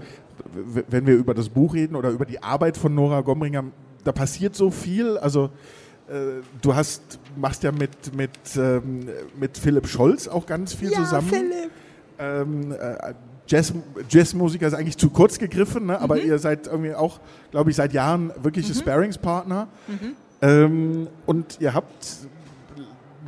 wenn 0.88 1.06
wir 1.06 1.14
über 1.14 1.34
das 1.34 1.48
Buch 1.48 1.74
reden 1.74 1.96
oder 1.96 2.10
über 2.10 2.24
die 2.24 2.42
Arbeit 2.42 2.76
von 2.76 2.94
Nora 2.94 3.20
Gombringer, 3.20 3.64
da 4.04 4.12
passiert 4.12 4.54
so 4.54 4.70
viel. 4.70 5.18
Also 5.18 5.50
äh, 6.08 6.42
du 6.62 6.74
hast, 6.74 7.18
machst 7.36 7.62
ja 7.62 7.72
mit, 7.72 8.14
mit, 8.14 8.30
ähm, 8.56 9.08
mit 9.38 9.58
Philipp 9.58 9.88
Scholz 9.88 10.28
auch 10.28 10.46
ganz 10.46 10.72
viel 10.72 10.90
ja, 10.90 10.98
zusammen. 10.98 11.28
Philipp. 11.28 11.70
Ähm, 12.18 12.72
äh, 12.72 13.14
Jazz, 13.48 13.72
Jazzmusiker 14.08 14.66
ist 14.66 14.74
eigentlich 14.74 14.96
zu 14.96 15.10
kurz 15.10 15.38
gegriffen, 15.38 15.86
ne? 15.86 16.00
aber 16.00 16.16
mhm. 16.16 16.26
ihr 16.26 16.38
seid 16.38 16.66
irgendwie 16.66 16.94
auch, 16.94 17.20
glaube 17.50 17.70
ich, 17.70 17.76
seit 17.76 17.92
Jahren 17.92 18.32
wirkliche 18.42 18.72
mhm. 18.72 18.78
Sparingspartner. 18.78 19.68
Mhm. 19.86 20.16
Ähm, 20.42 21.08
und 21.24 21.58
ihr 21.60 21.72
habt 21.72 22.28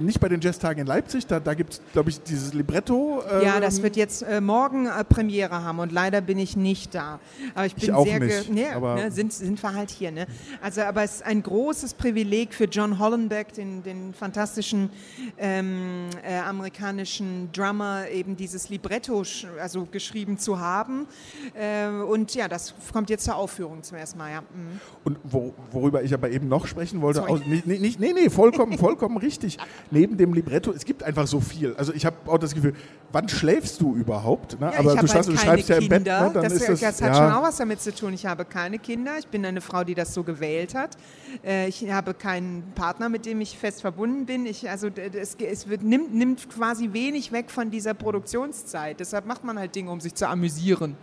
nicht 0.00 0.20
bei 0.20 0.28
den 0.28 0.40
Jazztagen 0.40 0.80
in 0.80 0.86
Leipzig, 0.86 1.26
da, 1.26 1.40
da 1.40 1.54
gibt 1.54 1.74
es, 1.74 1.80
glaube 1.92 2.10
ich, 2.10 2.22
dieses 2.22 2.54
Libretto. 2.54 3.22
Ähm 3.30 3.42
ja, 3.42 3.60
das 3.60 3.82
wird 3.82 3.96
jetzt 3.96 4.22
äh, 4.22 4.40
morgen 4.40 4.86
äh, 4.86 5.04
Premiere 5.04 5.62
haben 5.62 5.78
und 5.78 5.92
leider 5.92 6.20
bin 6.20 6.38
ich 6.38 6.56
nicht 6.56 6.94
da. 6.94 7.20
Aber 7.54 7.66
ich 7.66 7.74
bin 7.74 7.84
ich 7.84 7.92
auch 7.92 8.06
sehr 8.06 8.20
nicht, 8.20 8.50
ne, 8.50 8.80
ne, 8.80 9.10
sind, 9.10 9.32
sind 9.32 9.62
wir 9.62 9.74
halt 9.74 9.90
hier. 9.90 10.10
Ne? 10.10 10.26
Also, 10.62 10.82
aber 10.82 11.02
es 11.02 11.16
ist 11.16 11.26
ein 11.26 11.42
großes 11.42 11.94
Privileg 11.94 12.54
für 12.54 12.64
John 12.64 12.98
Hollenbeck, 12.98 13.52
den, 13.52 13.82
den 13.82 14.14
fantastischen 14.14 14.90
ähm, 15.38 16.08
äh, 16.22 16.38
amerikanischen 16.38 17.50
Drummer, 17.52 18.08
eben 18.08 18.36
dieses 18.36 18.68
Libretto 18.68 19.22
also 19.60 19.86
geschrieben 19.90 20.38
zu 20.38 20.58
haben. 20.58 21.06
Äh, 21.54 21.88
und 21.88 22.34
ja, 22.34 22.48
das 22.48 22.74
kommt 22.92 23.10
jetzt 23.10 23.24
zur 23.24 23.36
Aufführung 23.36 23.82
zum 23.82 23.96
ersten 23.96 24.18
Mal. 24.18 24.32
Ja. 24.32 24.40
Mhm. 24.40 24.80
Und 25.04 25.18
wo, 25.24 25.54
worüber 25.70 26.02
ich 26.02 26.14
aber 26.14 26.30
eben 26.30 26.48
noch 26.48 26.66
sprechen 26.66 27.00
wollte, 27.00 27.28
aus, 27.28 27.40
nicht, 27.46 27.66
nicht, 27.66 28.00
nee, 28.00 28.12
nee, 28.12 28.30
vollkommen, 28.30 28.78
vollkommen 28.78 29.16
richtig 29.16 29.58
neben 29.90 30.16
dem 30.16 30.34
Libretto, 30.34 30.72
es 30.72 30.84
gibt 30.84 31.02
einfach 31.02 31.26
so 31.26 31.40
viel. 31.40 31.74
Also 31.76 31.92
ich 31.92 32.04
habe 32.04 32.16
auch 32.26 32.38
das 32.38 32.54
Gefühl, 32.54 32.74
wann 33.12 33.28
schläfst 33.28 33.80
du 33.80 33.94
überhaupt? 33.94 34.60
Ne? 34.60 34.70
Ja, 34.72 34.78
Aber 34.78 34.96
du, 34.96 35.06
schreibst, 35.06 35.14
halt 35.14 35.28
du 35.28 35.36
schreibst 35.36 35.68
ja 35.68 35.76
im 35.76 35.88
Bett, 35.88 36.06
ne? 36.06 36.30
dann 36.32 36.32
das, 36.34 36.52
ist 36.52 36.68
das, 36.68 36.80
das 36.80 37.02
hat 37.02 37.14
ja. 37.14 37.14
schon 37.14 37.32
auch 37.32 37.42
was 37.42 37.56
damit 37.56 37.80
zu 37.80 37.94
tun. 37.94 38.12
Ich 38.14 38.26
habe 38.26 38.44
keine 38.44 38.78
Kinder. 38.78 39.12
Ich 39.18 39.28
bin 39.28 39.44
eine 39.44 39.60
Frau, 39.60 39.84
die 39.84 39.94
das 39.94 40.14
so 40.14 40.22
gewählt 40.22 40.74
hat. 40.74 40.96
Äh, 41.44 41.68
ich 41.68 41.90
habe 41.90 42.14
keinen 42.14 42.72
Partner, 42.74 43.08
mit 43.08 43.26
dem 43.26 43.40
ich 43.40 43.58
fest 43.58 43.80
verbunden 43.80 44.26
bin. 44.26 44.46
Ich, 44.46 44.68
also 44.68 44.88
es, 44.88 45.34
es 45.34 45.68
wird, 45.68 45.82
nimmt, 45.82 46.14
nimmt 46.14 46.48
quasi 46.50 46.92
wenig 46.92 47.32
weg 47.32 47.50
von 47.50 47.70
dieser 47.70 47.94
Produktionszeit. 47.94 49.00
Deshalb 49.00 49.26
macht 49.26 49.44
man 49.44 49.58
halt 49.58 49.74
Dinge, 49.74 49.90
um 49.90 50.00
sich 50.00 50.14
zu 50.14 50.28
amüsieren. 50.28 50.96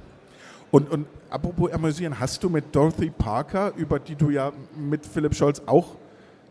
Und, 0.71 0.91
und 0.91 1.07
apropos 1.29 1.71
amüsieren, 1.71 2.19
hast 2.19 2.43
du 2.43 2.49
mit 2.49 2.75
Dorothy 2.75 3.09
Parker, 3.09 3.73
über 3.77 3.99
die 3.99 4.15
du 4.15 4.29
ja 4.29 4.51
mit 4.75 5.05
Philipp 5.05 5.35
Scholz 5.35 5.61
auch 5.65 5.95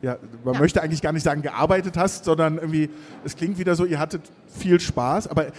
ja, 0.04 0.18
man 0.44 0.54
ja. 0.54 0.60
möchte 0.60 0.82
eigentlich 0.82 1.00
gar 1.00 1.12
nicht 1.12 1.22
sagen, 1.22 1.40
gearbeitet 1.40 1.96
hast, 1.96 2.26
sondern 2.26 2.56
irgendwie, 2.58 2.90
es 3.24 3.36
klingt 3.36 3.58
wieder 3.58 3.74
so, 3.74 3.86
ihr 3.86 3.98
hattet 3.98 4.20
viel 4.46 4.78
Spaß, 4.78 5.28
aber 5.28 5.46
äh, 5.46 5.52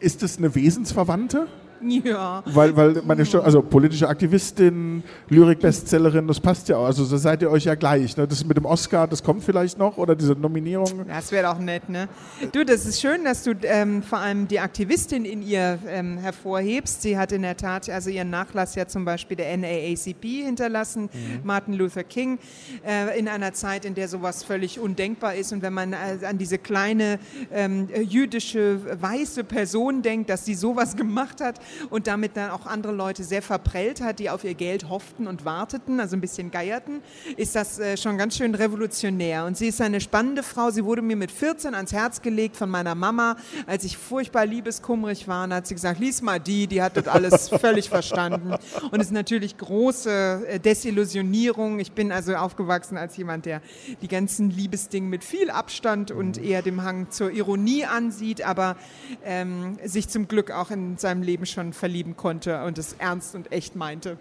ist 0.00 0.22
es 0.22 0.38
eine 0.38 0.54
Wesensverwandte? 0.54 1.48
Ja. 2.10 2.42
Weil, 2.46 2.76
weil 2.76 3.02
meine, 3.04 3.24
also 3.42 3.62
politische 3.62 4.08
Aktivistin, 4.08 5.02
Lyrik-Bestsellerin, 5.28 6.26
das 6.26 6.40
passt 6.40 6.68
ja 6.68 6.76
auch. 6.76 6.86
Also 6.86 7.04
da 7.04 7.18
seid 7.18 7.42
ihr 7.42 7.50
euch 7.50 7.64
ja 7.64 7.74
gleich. 7.74 8.16
Ne? 8.16 8.26
Das 8.26 8.44
mit 8.44 8.56
dem 8.56 8.64
Oscar, 8.64 9.06
das 9.06 9.22
kommt 9.22 9.44
vielleicht 9.44 9.78
noch 9.78 9.96
oder 9.96 10.16
diese 10.16 10.32
Nominierung. 10.32 11.06
Das 11.06 11.30
wäre 11.30 11.50
auch 11.50 11.58
nett, 11.58 11.88
ne? 11.88 12.08
Du, 12.52 12.64
das 12.64 12.86
ist 12.86 13.00
schön, 13.00 13.24
dass 13.24 13.44
du 13.44 13.52
ähm, 13.62 14.02
vor 14.02 14.18
allem 14.18 14.48
die 14.48 14.60
Aktivistin 14.60 15.24
in 15.24 15.42
ihr 15.42 15.78
ähm, 15.88 16.18
hervorhebst. 16.18 17.02
Sie 17.02 17.16
hat 17.18 17.32
in 17.32 17.42
der 17.42 17.56
Tat 17.56 17.88
also 17.90 18.10
ihren 18.10 18.30
Nachlass 18.30 18.74
ja 18.74 18.86
zum 18.86 19.04
Beispiel 19.04 19.36
der 19.36 19.56
NAACP 19.56 20.44
hinterlassen, 20.44 21.02
mhm. 21.02 21.40
Martin 21.44 21.74
Luther 21.74 22.04
King, 22.04 22.38
äh, 22.86 23.18
in 23.18 23.28
einer 23.28 23.52
Zeit, 23.52 23.84
in 23.84 23.94
der 23.94 24.08
sowas 24.08 24.42
völlig 24.42 24.80
undenkbar 24.80 25.34
ist. 25.34 25.52
Und 25.52 25.62
wenn 25.62 25.72
man 25.72 25.92
äh, 25.92 26.24
an 26.26 26.38
diese 26.38 26.58
kleine 26.58 27.18
ähm, 27.52 27.88
jüdische 27.94 28.80
weiße 29.00 29.44
Person 29.44 30.02
denkt, 30.02 30.30
dass 30.30 30.44
sie 30.44 30.54
sowas 30.54 30.96
gemacht 31.00 31.40
hat, 31.40 31.60
und 31.90 32.06
damit 32.06 32.36
dann 32.36 32.50
auch 32.50 32.66
andere 32.66 32.92
Leute 32.92 33.24
sehr 33.24 33.42
verprellt 33.42 34.00
hat, 34.00 34.18
die 34.18 34.30
auf 34.30 34.44
ihr 34.44 34.54
Geld 34.54 34.88
hofften 34.88 35.26
und 35.26 35.44
warteten, 35.44 36.00
also 36.00 36.16
ein 36.16 36.20
bisschen 36.20 36.50
geierten, 36.50 37.02
ist 37.36 37.54
das 37.54 37.78
äh, 37.78 37.96
schon 37.96 38.18
ganz 38.18 38.36
schön 38.36 38.54
revolutionär. 38.54 39.44
Und 39.44 39.56
sie 39.56 39.68
ist 39.68 39.80
eine 39.80 40.00
spannende 40.00 40.42
Frau. 40.42 40.70
Sie 40.70 40.84
wurde 40.84 41.02
mir 41.02 41.16
mit 41.16 41.30
14 41.30 41.74
ans 41.74 41.92
Herz 41.92 42.22
gelegt 42.22 42.56
von 42.56 42.70
meiner 42.70 42.94
Mama, 42.94 43.36
als 43.66 43.84
ich 43.84 43.96
furchtbar 43.96 44.46
liebeskummerig 44.46 45.28
war. 45.28 45.44
Und 45.44 45.54
hat 45.54 45.66
sie 45.66 45.74
gesagt, 45.74 46.00
lies 46.00 46.22
mal 46.22 46.38
die, 46.38 46.66
die 46.66 46.82
hat 46.82 46.96
das 46.96 47.08
alles 47.08 47.48
völlig 47.60 47.88
verstanden. 47.88 48.54
Und 48.90 49.00
es 49.00 49.06
ist 49.06 49.12
natürlich 49.12 49.56
große 49.56 50.46
äh, 50.46 50.60
Desillusionierung. 50.60 51.78
Ich 51.80 51.92
bin 51.92 52.12
also 52.12 52.34
aufgewachsen 52.34 52.96
als 52.96 53.16
jemand, 53.16 53.46
der 53.46 53.60
die 54.02 54.08
ganzen 54.08 54.50
Liebesdinge 54.50 55.08
mit 55.08 55.24
viel 55.24 55.50
Abstand 55.50 56.10
und 56.10 56.38
eher 56.38 56.62
dem 56.62 56.82
Hang 56.82 57.10
zur 57.10 57.30
Ironie 57.30 57.84
ansieht, 57.84 58.42
aber 58.42 58.76
ähm, 59.24 59.78
sich 59.84 60.08
zum 60.08 60.28
Glück 60.28 60.50
auch 60.50 60.70
in 60.70 60.96
seinem 60.96 61.22
Leben 61.22 61.46
schon 61.46 61.59
schon 61.60 61.72
verlieben 61.74 62.16
konnte 62.16 62.64
und 62.64 62.78
es 62.78 62.94
ernst 62.94 63.34
und 63.34 63.52
echt 63.52 63.76
meinte. 63.76 64.16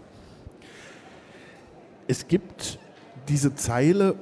Es 2.08 2.28
gibt 2.28 2.80
diese 3.30 3.56
Zeile, 3.56 4.16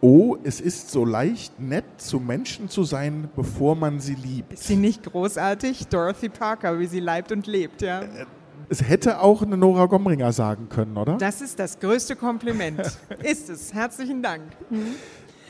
oh, 0.00 0.36
es 0.42 0.60
ist 0.60 0.90
so 0.90 1.04
leicht, 1.04 1.60
nett 1.60 1.84
zu 1.98 2.18
Menschen 2.18 2.68
zu 2.68 2.82
sein, 2.82 3.28
bevor 3.36 3.76
man 3.76 4.00
sie 4.00 4.14
liebt. 4.14 4.54
Ist 4.54 4.66
sie 4.66 4.76
nicht 4.76 5.04
großartig? 5.04 5.86
Dorothy 5.88 6.28
Parker, 6.28 6.78
wie 6.80 6.86
sie 6.86 7.00
leibt 7.00 7.30
und 7.30 7.46
lebt, 7.46 7.82
ja. 7.82 8.00
Äh, 8.00 8.26
es 8.68 8.82
hätte 8.88 9.20
auch 9.20 9.42
eine 9.42 9.56
Nora 9.56 9.86
Gomringer 9.86 10.32
sagen 10.32 10.68
können, 10.68 10.96
oder? 10.96 11.18
Das 11.18 11.40
ist 11.40 11.58
das 11.58 11.78
größte 11.78 12.16
Kompliment. 12.16 12.80
ist 13.22 13.48
es. 13.48 13.72
Herzlichen 13.72 14.22
Dank. 14.22 14.42
Mhm. 14.70 14.94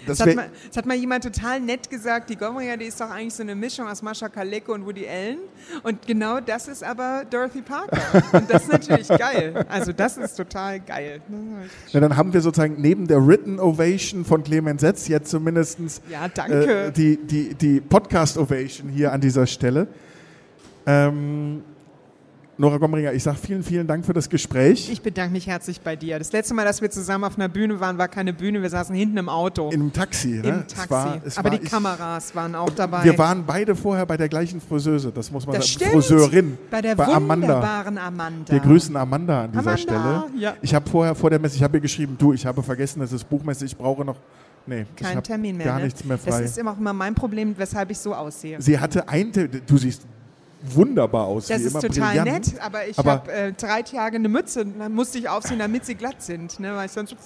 Das, 0.07 0.21
hat 0.21 0.35
mal, 0.35 0.51
das, 0.69 0.77
hat 0.77 0.87
mal, 0.87 0.97
jemand 0.97 1.25
total 1.25 1.61
nett 1.61 1.91
gesagt, 1.91 2.31
die 2.31 2.37
Gomringer, 2.37 2.77
die 2.77 2.87
ist 2.87 3.01
doch 3.01 3.11
eigentlich 3.11 3.35
so 3.35 3.43
eine 3.43 3.55
Mischung 3.55 3.87
aus 3.87 4.03
Mascha 4.03 4.29
Kaleko 4.29 4.73
und 4.73 4.87
Woody 4.87 5.07
Allen. 5.07 5.39
Und 5.83 6.07
genau 6.07 6.41
das 6.41 6.69
ist 6.69 6.83
aber 6.83 7.25
Dorothy 7.29 7.63
Parker. 7.63 8.01
Und 8.33 8.51
das 8.51 8.63
ist 8.65 8.73
natürlich 8.73 9.09
geil. 9.09 9.65
Also 9.69 9.93
das 9.93 10.17
ist 10.17 10.37
total 10.37 10.81
geil. 10.81 11.21
Ja, 11.89 12.01
dann 12.01 12.17
haben 12.17 12.33
wir 12.33 12.41
sozusagen 12.41 12.77
neben 12.81 13.07
der 13.07 13.27
Written 13.27 13.61
Ovation 13.61 14.25
von 14.25 14.43
Clemens 14.43 14.81
Setz 14.81 15.09
jetzt 15.09 15.31
zumindest 15.31 15.79
ja, 16.09 16.27
äh, 16.47 16.91
die, 16.93 17.17
die, 17.17 17.55
die 17.55 17.81
Podcast 17.81 18.39
Ovation 18.39 18.89
hier 18.89 19.13
an 19.13 19.21
dieser 19.21 19.47
Stelle. 19.47 19.87
Ähm, 20.87 21.63
Nora 22.61 22.77
Gomringer, 22.77 23.15
ich 23.15 23.23
sage 23.23 23.39
vielen, 23.39 23.63
vielen 23.63 23.87
Dank 23.87 24.05
für 24.05 24.13
das 24.13 24.29
Gespräch. 24.29 24.91
Ich 24.93 25.01
bedanke 25.01 25.33
mich 25.33 25.47
herzlich 25.47 25.81
bei 25.81 25.97
dir. 25.97 26.19
Das 26.19 26.31
letzte 26.31 26.53
Mal, 26.53 26.67
dass 26.67 26.83
wir 26.83 26.91
zusammen 26.91 27.25
auf 27.25 27.37
einer 27.39 27.49
Bühne 27.49 27.81
waren, 27.81 27.97
war 27.97 28.07
keine 28.07 28.35
Bühne, 28.35 28.61
wir 28.61 28.69
saßen 28.69 28.95
hinten 28.95 29.17
im 29.17 29.31
Auto. 29.31 29.71
In 29.71 29.81
einem 29.81 29.93
Taxi, 29.95 30.29
ne? 30.29 30.49
Im 30.49 30.69
Taxi. 30.69 30.83
Es 30.85 30.91
war, 30.91 31.21
es 31.25 31.39
Aber 31.39 31.51
war, 31.53 31.59
die 31.59 31.65
Kameras 31.67 32.35
waren 32.35 32.55
auch 32.55 32.69
dabei. 32.69 33.03
Wir 33.05 33.17
waren 33.17 33.47
beide 33.47 33.75
vorher 33.75 34.05
bei 34.05 34.19
der 34.19 34.29
gleichen 34.29 34.61
Friseuse, 34.61 35.11
das 35.11 35.31
muss 35.33 35.47
man 35.47 35.57
das 35.57 35.73
sagen. 35.73 35.87
stimmt. 35.87 36.05
Friseurin. 36.05 36.59
Bei 36.71 36.83
der 36.83 36.97
bei 36.97 37.07
wunderbaren 37.07 37.97
Amanda. 37.97 38.53
Wir 38.53 38.61
grüßen 38.61 38.95
Amanda 38.95 39.45
an 39.45 39.53
dieser 39.53 39.61
Amanda, 39.63 39.79
Stelle. 39.79 40.25
ja. 40.43 40.55
Ich 40.61 40.75
habe 40.75 40.91
vorher 40.91 41.15
vor 41.15 41.31
der 41.31 41.39
Messe, 41.39 41.57
ich 41.57 41.63
habe 41.63 41.79
ihr 41.79 41.81
geschrieben, 41.81 42.15
du, 42.19 42.35
ich 42.35 42.45
habe 42.45 42.63
vergessen, 42.63 43.01
es 43.01 43.11
ist 43.11 43.27
Buchmesse, 43.27 43.65
ich 43.65 43.75
brauche 43.75 44.05
noch, 44.05 44.17
nee, 44.67 44.85
Kein 44.97 45.23
Termin 45.23 45.57
mehr. 45.57 45.65
gar 45.65 45.79
ne? 45.79 45.85
nichts 45.85 46.05
mehr 46.05 46.19
Das 46.23 46.35
frei. 46.37 46.45
ist 46.45 46.59
immer 46.59 46.73
auch 46.73 46.79
immer 46.79 46.93
mein 46.93 47.15
Problem, 47.15 47.55
weshalb 47.57 47.91
ich 47.91 47.97
so 47.99 48.15
aussehe. 48.15 48.61
Sie 48.61 48.79
hatte 48.79 49.09
ein, 49.09 49.33
du 49.67 49.79
siehst 49.79 50.03
wunderbar 50.63 51.27
aus, 51.27 51.47
Das 51.47 51.63
ist 51.63 51.73
total 51.73 51.91
brillant. 52.17 52.53
nett, 52.53 52.61
aber 52.61 52.87
ich 52.87 52.97
habe 52.99 53.33
äh, 53.33 53.53
drei 53.53 53.83
Tage 53.83 54.17
eine 54.17 54.29
Mütze 54.29 54.63
und 54.63 54.79
dann 54.79 54.93
musste 54.93 55.19
ich 55.19 55.29
aufsehen, 55.29 55.59
damit 55.59 55.87
sie 55.87 55.95
glatt 55.95 56.23
sind, 56.23 56.61
ne? 56.61 56.75
weil 56.77 56.87
ich 56.87 56.93
sonst 56.93 57.17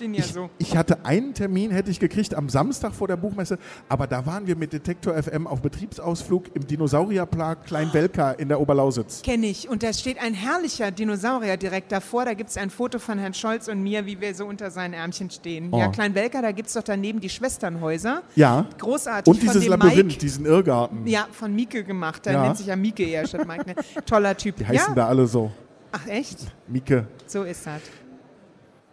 stehen 0.00 0.14
ja 0.14 0.20
Ich, 0.20 0.32
so. 0.32 0.48
ich 0.58 0.76
hatte 0.76 1.04
einen 1.04 1.34
Termin, 1.34 1.70
hätte 1.70 1.90
ich 1.90 2.00
gekriegt 2.00 2.34
am 2.34 2.48
Samstag 2.48 2.94
vor 2.94 3.06
der 3.06 3.16
Buchmesse, 3.16 3.58
aber 3.88 4.06
da 4.06 4.24
waren 4.24 4.46
wir 4.46 4.56
mit 4.56 4.72
Detektor 4.72 5.14
FM 5.22 5.46
auf 5.46 5.60
Betriebsausflug 5.60 6.54
im 6.56 6.66
Dinosaurierpark 6.66 7.66
Kleinwelka 7.66 8.32
in 8.32 8.48
der 8.48 8.60
Oberlausitz. 8.60 9.20
Kenne 9.22 9.46
ich. 9.46 9.68
Und 9.68 9.82
da 9.82 9.92
steht 9.92 10.18
ein 10.20 10.32
herrlicher 10.32 10.90
Dinosaurier 10.90 11.58
direkt 11.58 11.92
davor. 11.92 12.24
Da 12.24 12.32
gibt 12.34 12.48
es 12.50 12.56
ein 12.56 12.70
Foto 12.70 12.98
von 12.98 13.18
Herrn 13.18 13.34
Scholz 13.34 13.68
und 13.68 13.82
mir, 13.82 14.06
wie 14.06 14.20
wir 14.20 14.34
so 14.34 14.46
unter 14.46 14.70
seinen 14.70 14.94
Ärmchen 14.94 15.30
stehen. 15.30 15.68
Oh. 15.70 15.78
Ja, 15.78 15.88
Kleinwelker, 15.88 16.40
da 16.40 16.52
gibt 16.52 16.68
es 16.68 16.74
doch 16.74 16.82
daneben 16.82 17.20
die 17.20 17.28
Schwesternhäuser. 17.28 18.22
Ja. 18.36 18.66
Großartig. 18.78 19.30
Und 19.32 19.42
dieses 19.42 19.66
Labyrinth, 19.66 20.06
Mike. 20.06 20.18
diesen 20.18 20.46
Irrgarten. 20.46 21.06
Ja, 21.06 21.26
von 21.30 21.54
Mieke 21.54 21.84
gemacht. 21.84 22.24
Der 22.24 22.32
Ja. 22.34 22.42
nennt 22.44 22.56
sich 22.56 22.66
ja 22.66 22.76
Mieke 22.76 23.04
eher 23.04 23.26
statt 23.26 23.46
Mike. 23.46 23.66
Ne? 23.66 23.74
Toller 24.06 24.34
Typ. 24.36 24.56
Die 24.56 24.66
heißen 24.66 24.88
ja? 24.90 24.94
da 24.94 25.06
alle 25.08 25.26
so. 25.26 25.50
Ach 25.92 26.06
echt? 26.06 26.38
Mieke. 26.68 27.06
So 27.26 27.42
ist 27.42 27.66
das. 27.66 27.80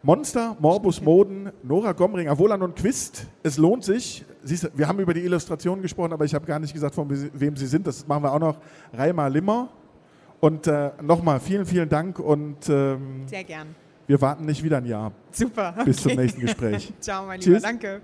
Monster, 0.04 0.56
Morbus 0.60 1.02
Moden, 1.02 1.52
Nora 1.64 1.92
Gomringer, 1.92 2.38
Wohlan 2.38 2.62
und 2.62 2.76
Quist. 2.76 3.28
Es 3.44 3.58
lohnt 3.58 3.84
sich. 3.84 4.24
Siehst, 4.44 4.64
du, 4.66 4.68
wir 4.76 4.88
haben 4.88 5.00
über 5.00 5.14
die 5.14 5.22
Illustrationen 5.22 5.82
gesprochen, 5.82 6.14
aber 6.14 6.24
ich 6.24 6.34
habe 6.34 6.46
gar 6.46 6.60
nicht 6.60 6.74
gesagt, 6.74 6.96
von 6.96 7.10
we- 7.10 7.30
wem 7.34 7.56
sie 7.58 7.66
sind. 7.68 7.86
Das 7.88 8.08
machen 8.08 8.24
wir 8.24 8.32
auch 8.32 8.40
noch. 8.40 8.58
Reimer 8.94 9.30
Limmer. 9.30 9.70
Und 10.40 10.68
äh, 10.68 10.92
nochmal 11.02 11.40
vielen, 11.40 11.66
vielen 11.66 11.90
Dank 11.90 12.20
und 12.20 12.70
ähm, 12.70 13.24
Sehr 13.28 13.44
gern. 13.44 13.74
wir 14.06 14.22
warten 14.22 14.46
nicht 14.46 14.64
wieder 14.64 14.78
ein 14.78 14.86
Jahr. 14.86 15.12
Super. 15.32 15.74
Bis 15.84 15.98
zum 15.98 16.12
okay. 16.12 16.22
nächsten 16.22 16.42
Gespräch. 16.42 16.94
Ciao, 17.02 17.26
mein 17.26 17.40
Lieber. 17.42 17.54
Tschüss. 17.54 17.64
Danke. 17.64 18.02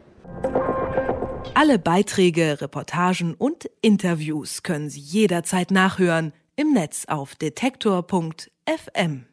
Alle 1.54 1.78
Beiträge, 1.78 2.60
Reportagen 2.60 3.36
und 3.36 3.70
Interviews 3.82 4.64
können 4.64 4.90
Sie 4.90 5.00
jederzeit 5.00 5.70
nachhören 5.70 6.34
im 6.56 6.74
Netz 6.74 7.06
auf 7.08 7.36
detektor.fm. 7.36 9.26